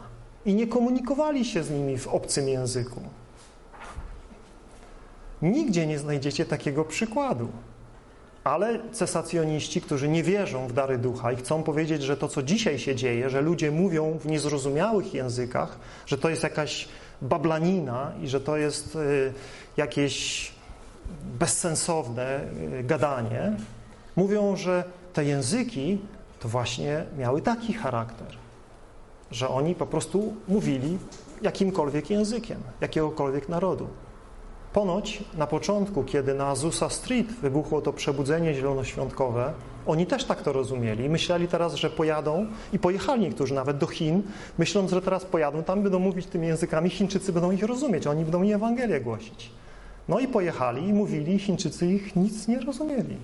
[0.45, 3.01] i nie komunikowali się z nimi w obcym języku.
[5.41, 7.47] Nigdzie nie znajdziecie takiego przykładu.
[8.43, 12.79] Ale cesacjoniści, którzy nie wierzą w dary ducha i chcą powiedzieć, że to, co dzisiaj
[12.79, 16.87] się dzieje, że ludzie mówią w niezrozumiałych językach, że to jest jakaś
[17.21, 19.33] bablanina i że to jest y,
[19.77, 20.51] jakieś
[21.39, 22.41] bezsensowne
[22.79, 23.51] y, gadanie,
[24.15, 24.83] mówią, że
[25.13, 25.99] te języki
[26.39, 28.27] to właśnie miały taki charakter,
[29.31, 30.97] że oni po prostu mówili
[31.41, 33.87] jakimkolwiek językiem, jakiegokolwiek narodu.
[34.73, 39.53] Ponoć na początku, kiedy na Azusa Street wybuchło to przebudzenie zielonoświątkowe,
[39.87, 41.09] oni też tak to rozumieli.
[41.09, 44.23] Myśleli teraz, że pojadą i pojechali niektórzy nawet do Chin,
[44.57, 48.43] myśląc, że teraz pojadą, tam będą mówić tymi językami, Chińczycy będą ich rozumieć, oni będą
[48.43, 49.51] im Ewangelię głosić.
[50.09, 53.17] No i pojechali i mówili, Chińczycy ich nic nie rozumieli.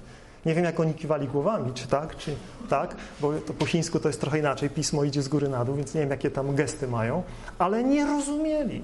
[0.46, 2.36] Nie wiem, jak oni kiwali głowami, czy tak, czy
[2.70, 5.76] tak, bo to po chińsku to jest trochę inaczej, pismo idzie z góry na dół,
[5.76, 7.24] więc nie wiem, jakie tam gesty mają,
[7.60, 8.82] ale nie rozumieli.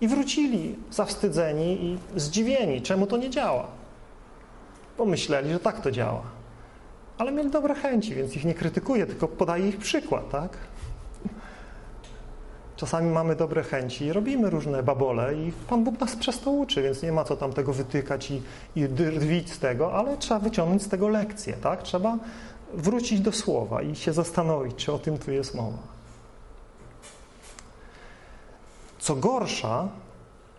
[0.00, 3.66] I wrócili zawstydzeni i zdziwieni, czemu to nie działa.
[4.96, 6.22] Pomyśleli, że tak to działa.
[7.18, 10.50] Ale mieli dobre chęci, więc ich nie krytykuję, tylko podaję ich przykład, tak?
[12.80, 17.02] Czasami mamy dobre chęci, robimy różne babole i Pan Bóg nas przez to uczy, więc
[17.02, 18.42] nie ma co tam tego wytykać i,
[18.76, 21.82] i drwić z tego, ale trzeba wyciągnąć z tego lekcję, tak?
[21.82, 22.18] Trzeba
[22.74, 25.78] wrócić do słowa i się zastanowić, czy o tym tu jest mowa.
[28.98, 29.88] Co gorsza,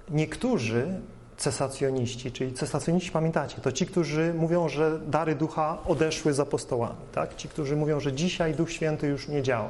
[0.10, 1.02] niektórzy
[1.38, 7.36] cesacjoniści, czyli cesacjoniści, pamiętacie, to ci, którzy mówią, że dary ducha odeszły z apostołami, tak?
[7.36, 9.70] Ci, którzy mówią, że dzisiaj Duch Święty już nie działa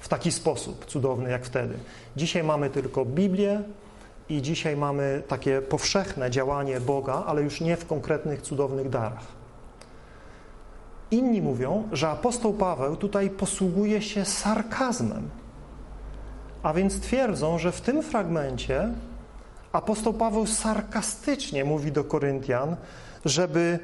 [0.00, 1.74] w taki sposób cudowny jak wtedy.
[2.16, 3.62] Dzisiaj mamy tylko Biblię
[4.28, 9.26] i dzisiaj mamy takie powszechne działanie Boga, ale już nie w konkretnych cudownych darach.
[11.10, 15.30] Inni mówią, że apostoł Paweł tutaj posługuje się sarkazmem.
[16.62, 18.88] A więc twierdzą, że w tym fragmencie
[19.72, 22.76] apostoł Paweł sarkastycznie mówi do Koryntian,
[23.24, 23.78] żeby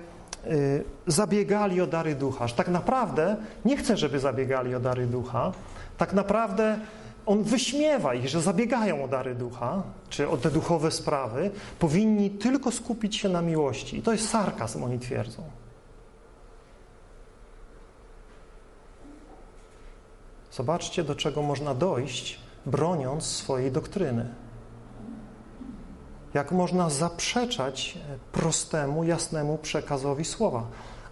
[0.46, 2.48] y, zabiegali o dary ducha.
[2.48, 5.52] Że tak naprawdę nie chce, żeby zabiegali o dary ducha,
[5.98, 6.78] tak naprawdę
[7.26, 12.70] on wyśmiewa ich, że zabiegają o dary ducha, czy o te duchowe sprawy, powinni tylko
[12.70, 13.96] skupić się na miłości.
[13.98, 15.42] I to jest sarkazm, oni twierdzą.
[20.52, 24.34] Zobaczcie, do czego można dojść, broniąc swojej doktryny.
[26.34, 27.98] Jak można zaprzeczać
[28.32, 30.66] prostemu, jasnemu przekazowi słowa.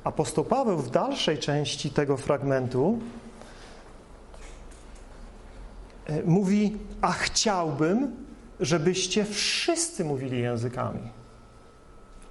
[0.04, 3.29] Apostoł Paweł w dalszej części tego fragmentu E,
[6.24, 8.16] mówi, a chciałbym,
[8.60, 11.00] żebyście wszyscy mówili językami.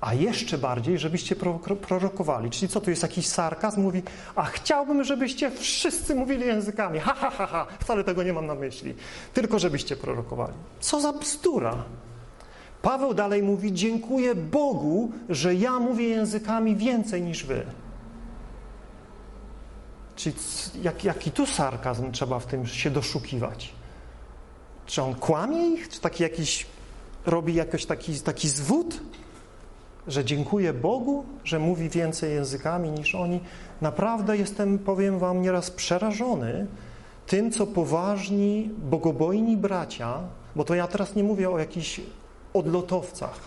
[0.02, 1.36] A jeszcze bardziej, żebyście
[1.82, 2.50] prorokowali.
[2.50, 3.82] Czyli co, tu jest jakiś sarkazm?
[3.82, 4.04] Mówi,
[4.36, 7.00] a chciałbym, żebyście wszyscy mówili językami.
[7.00, 7.68] Ha, ha, ha, ha.
[7.80, 8.94] Wcale tego nie mam na myśli.
[9.34, 10.54] Tylko, żebyście prorokowali.
[10.80, 11.84] Co za bzdura.
[12.82, 17.66] Paweł dalej mówi, dziękuję Bogu, że ja mówię językami więcej niż wy.
[20.20, 20.36] Czyli
[20.82, 23.74] jak, jaki tu sarkazm trzeba w tym się doszukiwać?
[24.86, 25.90] Czy on kłamie ich?
[25.90, 26.66] Czy taki jakiś,
[27.26, 29.02] robi jakiś taki, taki zwód?
[30.08, 33.40] Że dziękuję Bogu, że mówi więcej językami niż oni.
[33.82, 36.68] Naprawdę jestem, powiem wam, nieraz przerażony
[37.28, 40.20] tym, co poważni, bogobojni bracia,
[40.56, 42.02] bo to ja teraz nie mówię o jakichś
[42.54, 43.40] odlotowcach,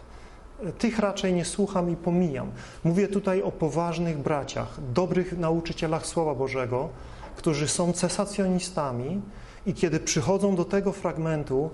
[0.79, 2.51] tych raczej nie słucham i pomijam.
[2.85, 6.89] Mówię tutaj o poważnych braciach, dobrych nauczycielach Słowa Bożego,
[7.37, 9.21] którzy są cesacjonistami
[9.67, 11.71] i kiedy przychodzą do tego fragmentu,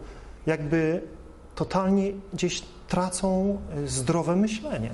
[0.47, 1.03] jakby
[1.55, 4.91] totalnie gdzieś tracą zdrowe myślenie.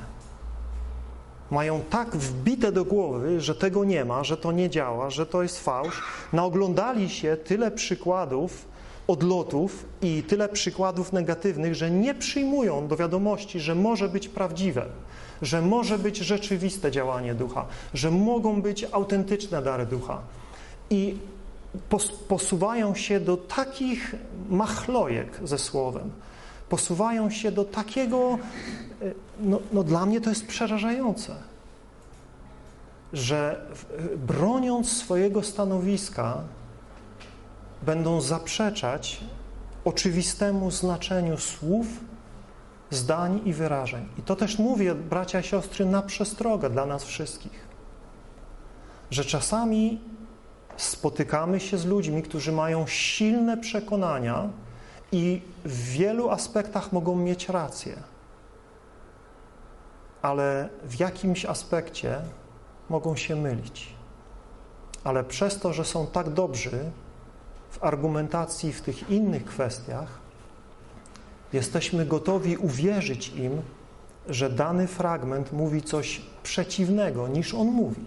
[1.50, 5.42] Mają tak wbite do głowy, że tego nie ma, że to nie działa, że to
[5.42, 6.02] jest fałsz.
[6.32, 8.73] Naoglądali się tyle przykładów
[9.06, 14.86] odlotów i tyle przykładów negatywnych, że nie przyjmują do wiadomości, że może być prawdziwe,
[15.42, 20.20] że może być rzeczywiste działanie ducha, że mogą być autentyczne dary ducha.
[20.90, 21.16] I
[22.28, 24.14] posuwają się do takich
[24.50, 26.10] machlojek ze słowem,
[26.68, 28.38] posuwają się do takiego,
[29.02, 31.34] e, no, no dla mnie to jest przerażające,
[33.12, 33.66] że
[34.16, 36.40] broniąc swojego stanowiska,
[37.86, 39.20] będą zaprzeczać
[39.84, 41.86] oczywistemu znaczeniu słów,
[42.90, 44.08] zdań i wyrażeń.
[44.18, 47.68] I to też mówię, bracia i siostry, na przestrogę dla nas wszystkich,
[49.10, 50.00] że czasami
[50.76, 54.48] spotykamy się z ludźmi, którzy mają silne przekonania
[55.12, 57.96] i w wielu aspektach mogą mieć rację,
[60.22, 62.20] ale w jakimś aspekcie
[62.88, 63.94] mogą się mylić.
[65.04, 66.90] Ale przez to, że są tak dobrzy,
[67.74, 70.18] w argumentacji w tych innych kwestiach,
[71.52, 73.62] jesteśmy gotowi uwierzyć im,
[74.28, 78.04] że dany fragment mówi coś przeciwnego niż on mówi.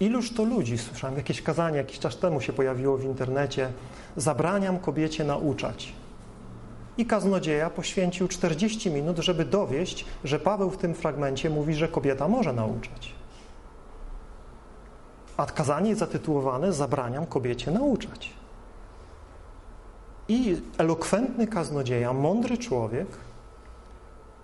[0.00, 3.72] Iluż to ludzi, słyszałem jakieś kazanie, jakiś czas temu się pojawiło w internecie,
[4.16, 5.92] zabraniam kobiecie nauczać.
[6.98, 12.28] I kaznodzieja poświęcił 40 minut, żeby dowieść, że Paweł w tym fragmencie mówi, że kobieta
[12.28, 13.19] może nauczać.
[15.40, 18.30] A kazanie zatytułowane Zabraniam kobiecie nauczać.
[20.28, 23.08] I elokwentny kaznodzieja, mądry człowiek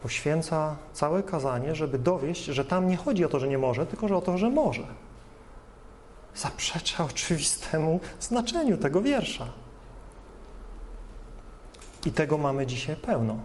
[0.02, 4.08] poświęca całe kazanie, żeby dowieść, że tam nie chodzi o to, że nie może, tylko
[4.08, 4.86] że o to, że może.
[6.34, 9.46] Zaprzecza oczywistemu znaczeniu tego wiersza.
[12.06, 13.36] I tego mamy dzisiaj pełno.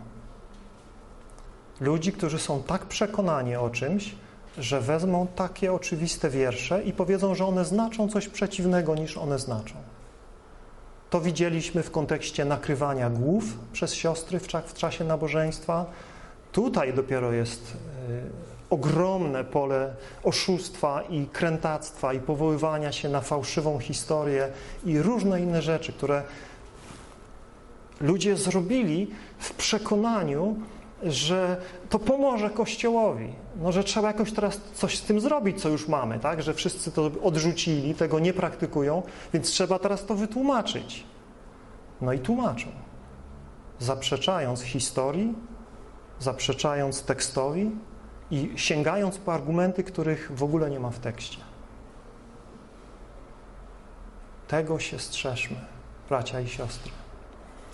[1.79, 4.15] Ludzi, którzy są tak przekonani o czymś,
[4.57, 9.75] że wezmą takie oczywiste wiersze i powiedzą, że one znaczą coś przeciwnego niż one znaczą.
[11.09, 13.43] To widzieliśmy w kontekście nakrywania głów
[13.73, 15.85] przez siostry w, czasie nabożeństwa.
[16.51, 17.73] Tutaj dopiero jest
[18.09, 19.93] y, ogromne pole
[20.23, 24.47] oszustwa i krętactwa i powoływania się na fałszywą historię
[24.85, 26.23] i różne inne rzeczy, które
[28.01, 30.55] ludzie zrobili w przekonaniu,
[31.03, 35.87] że to pomoże Kościołowi, no, że trzeba jakoś teraz coś z tym zrobić, co już
[35.87, 36.41] mamy, tak?
[36.41, 41.03] że wszyscy to odrzucili, tego nie praktykują, więc trzeba teraz to wytłumaczyć.
[42.01, 42.67] No i tłumaczą,
[43.79, 45.33] zaprzeczając historii,
[46.19, 47.71] zaprzeczając tekstowi
[48.31, 51.37] i sięgając po argumenty, których w ogóle nie ma w tekście.
[54.47, 55.57] Tego się strzeżmy,
[56.09, 56.91] bracia i siostry.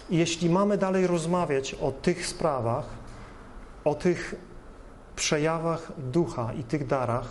[0.10, 2.86] I jeśli mamy dalej rozmawiać o tych sprawach,
[3.88, 4.36] o tych
[5.16, 7.28] przejawach ducha i tych darach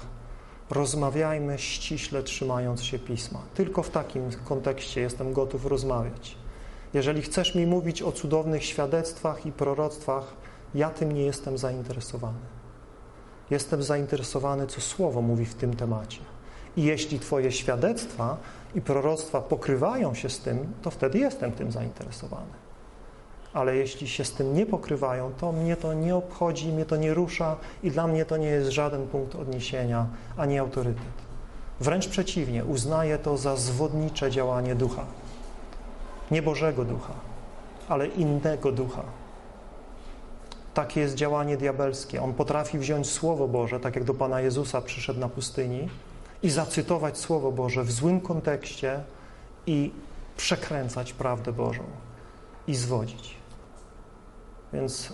[0.71, 3.43] rozmawiajmy ściśle trzymając się Pisma.
[3.55, 6.37] Tylko w takim kontekście jestem gotów rozmawiać.
[6.95, 10.25] Jeżeli chcesz mi mówić o cudownych świadectwach i proroctwach,
[10.75, 12.47] ja tym nie jestem zainteresowany.
[13.51, 16.21] Jestem zainteresowany, co Słowo mówi w tym temacie.
[16.77, 18.37] I jeśli Twoje świadectwa
[18.75, 22.66] i proroctwa pokrywają się z tym, to wtedy jestem tym zainteresowany
[23.57, 27.15] ale jeśli się z tym nie pokrywają, to mnie to nie obchodzi, mnie to nie
[27.15, 30.07] rusza i dla mnie to nie jest żaden punkt odniesienia
[30.37, 31.17] ani autorytet.
[31.81, 35.05] Wręcz przeciwnie, uznaję to za zwodnicze działanie ducha.
[36.31, 37.13] Nie Bożego ducha,
[37.89, 39.03] ale innego ducha.
[40.75, 42.23] Takie jest działanie diabelskie.
[42.23, 45.89] On potrafi wziąć Słowo Boże, tak jak do Pana Jezusa przyszedł na pustyni
[46.43, 49.01] i zacytować Słowo Boże w złym kontekście
[49.67, 49.91] i
[50.37, 51.83] przekręcać prawdę Bożą
[52.67, 53.46] i zwodzić.
[54.73, 55.13] Więc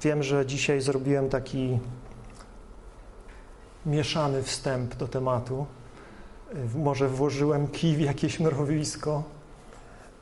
[0.00, 1.78] wiem, że dzisiaj zrobiłem taki
[3.86, 5.66] mieszany wstęp do tematu.
[6.74, 9.22] Może włożyłem kij w jakieś mrowisko,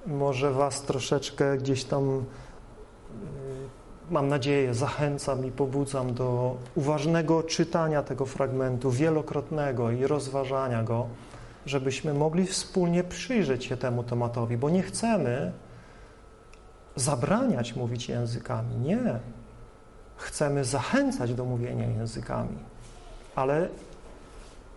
[0.07, 2.23] może Was troszeczkę gdzieś tam, y,
[4.11, 11.07] mam nadzieję, zachęcam i pobudzam do uważnego czytania tego fragmentu, wielokrotnego i rozważania go,
[11.67, 15.53] żebyśmy mogli wspólnie przyjrzeć się temu tematowi, bo nie chcemy,
[16.97, 18.77] zabraniać mówić językami.
[18.77, 19.19] Nie.
[20.17, 22.59] Chcemy zachęcać do mówienia językami,
[23.35, 23.69] ale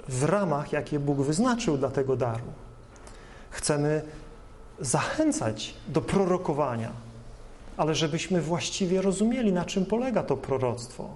[0.08, 2.46] w ramach, jakie Bóg wyznaczył dla tego daru.
[3.50, 4.02] Chcemy
[4.80, 6.92] zachęcać do prorokowania,
[7.78, 11.10] ale żebyśmy właściwie rozumieli, na czym polega to proroctwo,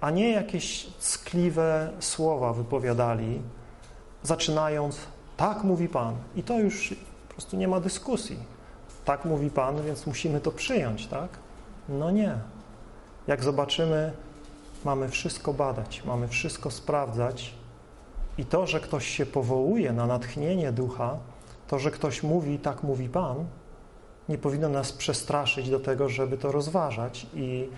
[0.00, 3.42] a nie jakieś skliwe słowa wypowiadali,
[4.22, 4.98] zaczynając
[5.36, 6.14] tak mówi Pan.
[6.36, 6.94] I to już
[7.28, 8.38] po prostu nie ma dyskusji.
[9.04, 11.28] Tak mówi Pan, więc musimy to przyjąć, tak?
[11.88, 12.34] No nie.
[13.26, 14.12] Jak zobaczymy,
[14.84, 17.54] mamy wszystko badać, mamy wszystko sprawdzać
[18.38, 21.18] i to, że ktoś się powołuje na natchnienie ducha,
[21.68, 23.44] to, że ktoś mówi, tak mówi Pan,
[24.28, 27.68] nie powinno nas przestraszyć do tego, żeby to rozważać i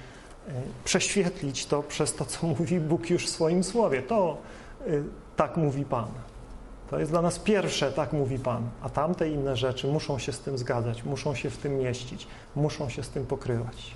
[0.49, 0.53] y,
[0.85, 4.03] prześwietlić to przez to, co mówi Bóg już w swoim słowie.
[4.03, 4.39] To
[4.87, 5.05] y,
[5.37, 6.09] tak mówi Pan.
[6.95, 10.41] To jest dla nas pierwsze, tak mówi Pan, a tamte inne rzeczy muszą się z
[10.41, 12.27] tym zgadzać, muszą się w tym mieścić,
[12.57, 13.95] muszą się z tym pokrywać.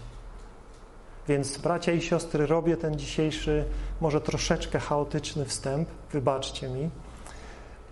[1.28, 3.64] Więc bracia i siostry, robię ten dzisiejszy,
[4.00, 6.90] może troszeczkę chaotyczny wstęp, wybaczcie mi,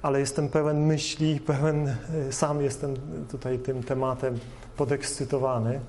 [0.02, 1.96] ale jestem pełen myśli, pełen,
[2.28, 2.94] y, sam jestem
[3.30, 4.38] tutaj tym tematem
[4.76, 5.80] podekscytowany.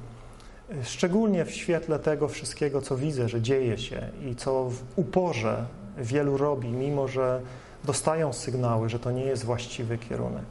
[0.83, 5.65] Szczególnie w świetle tego wszystkiego, co widzę, że dzieje się i co w uporze
[5.97, 7.41] wielu robi, mimo że
[7.87, 10.45] dostają sygnały, że to nie jest właściwy kierunek.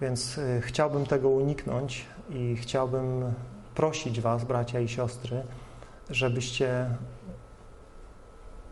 [0.00, 3.34] Więc y, chciałbym tego uniknąć i chciałbym
[3.74, 5.42] prosić Was, bracia i siostry,
[6.10, 6.86] żebyście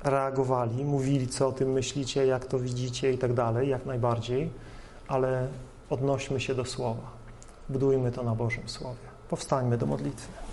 [0.05, 4.51] reagowali, mówili, co o tym myślicie, jak to widzicie i tak dalej, jak najbardziej,
[5.09, 5.48] ale
[5.90, 7.11] odnośmy się do Słowa.
[7.69, 9.09] Budujmy to na Bożym Słowie.
[9.28, 10.49] Powstańmy do modlitwy.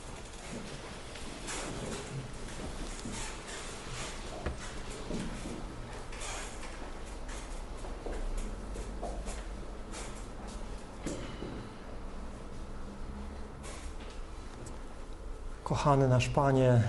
[15.68, 16.82] Kochany nasz Panie,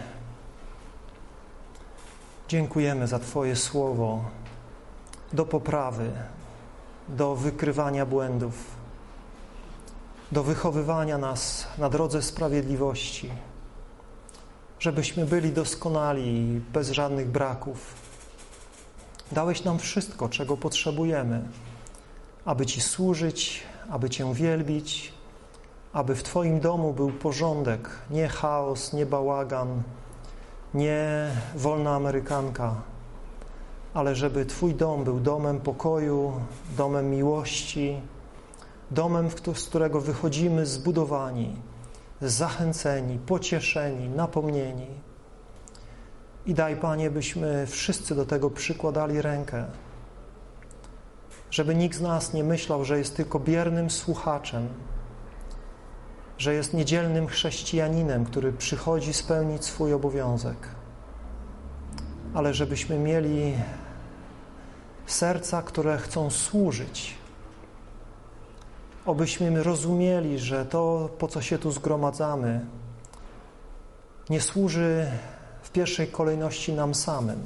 [2.48, 4.24] dziękujemy za Twoje słowo
[5.32, 6.10] do poprawy,
[7.08, 8.54] do wykrywania błędów,
[10.32, 13.30] do wychowywania nas na drodze sprawiedliwości,
[14.80, 17.94] żebyśmy byli doskonali, bez żadnych braków.
[19.32, 21.42] Dałeś nam wszystko, czego potrzebujemy,
[22.44, 25.17] aby Ci służyć, aby Cię wielbić,
[25.92, 29.82] aby w Twoim domu był porządek, nie chaos, nie bałagan,
[30.74, 32.74] nie wolna Amerykanka,
[33.94, 36.32] ale żeby Twój dom był domem pokoju,
[36.76, 38.00] domem miłości,
[38.90, 41.56] domem, z którego wychodzimy zbudowani,
[42.20, 44.86] zachęceni, pocieszeni, napomnieni.
[46.46, 49.64] I daj, Panie, byśmy wszyscy do tego przykładali rękę,
[51.50, 54.68] żeby nikt z nas nie myślał, że jest tylko biernym słuchaczem,
[56.38, 60.56] że jest niedzielnym chrześcijaninem, który przychodzi spełnić swój obowiązek,
[62.34, 63.54] ale żebyśmy mieli
[65.06, 67.14] serca, które chcą służyć.
[69.06, 72.66] Obyśmy rozumieli, że to, po co się tu zgromadzamy,
[74.30, 75.06] nie służy
[75.62, 77.42] w pierwszej kolejności nam samym,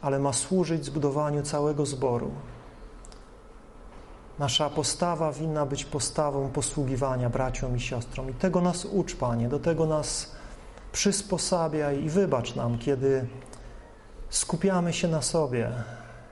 [0.00, 2.30] ale ma służyć zbudowaniu całego zboru.
[4.42, 8.30] Nasza postawa winna być postawą posługiwania braciom i siostrom.
[8.30, 10.32] I tego nas ucz, Panie, do tego nas
[10.92, 13.26] przysposabiaj i wybacz nam, kiedy
[14.30, 15.70] skupiamy się na sobie,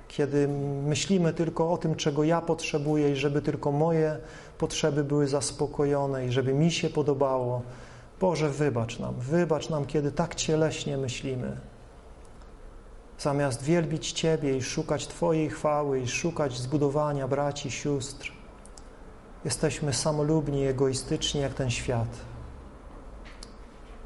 [0.09, 0.49] kiedy
[0.87, 4.19] myślimy tylko o tym, czego ja potrzebuję i żeby tylko moje
[4.59, 7.63] potrzeby były zaspokojone i żeby mi się podobało.
[8.21, 11.57] Boże, wybacz nam, wybacz nam, kiedy tak cieleśnie myślimy
[13.21, 18.33] zamiast wielbić Ciebie i szukać Twojej chwały i szukać zbudowania braci, sióstr,
[19.45, 22.09] jesteśmy samolubni, egoistyczni jak ten świat.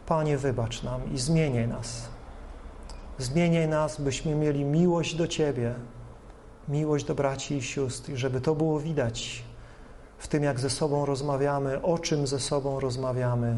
[0.07, 2.09] Panie, wybacz nam i zmieniaj nas.
[3.19, 5.75] Zmieniaj nas, byśmy mieli miłość do Ciebie,
[6.69, 9.45] miłość do braci i sióstr, i żeby to było widać
[10.19, 13.57] w tym, jak ze sobą rozmawiamy, o czym ze sobą rozmawiamy,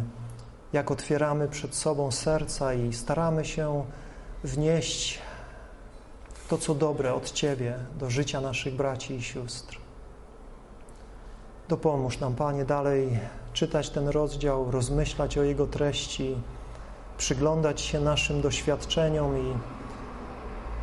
[0.73, 3.85] jak otwieramy przed sobą serca i staramy się
[4.45, 5.26] wnieść
[6.49, 9.79] to, co dobre od Ciebie do życia naszych braci i sióstr.
[11.69, 13.19] Dopomóż nam, Panie, dalej
[13.53, 16.37] czytać ten rozdział, rozmyślać o jego treści,
[17.19, 19.55] przyglądać się naszym doświadczeniom i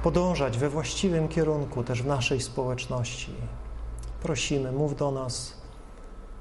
[0.03, 3.33] podążać we właściwym kierunku też w naszej społeczności.
[4.23, 5.53] Prosimy, mów do nas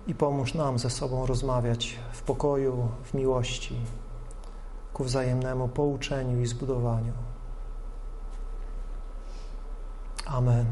[0.07, 3.77] i pomóż nam ze sobą rozmawiać w pokoju, w miłości,
[4.93, 7.32] ku wzajemnemu pouczeniu i zbudowaniu.
[10.33, 10.67] Amen.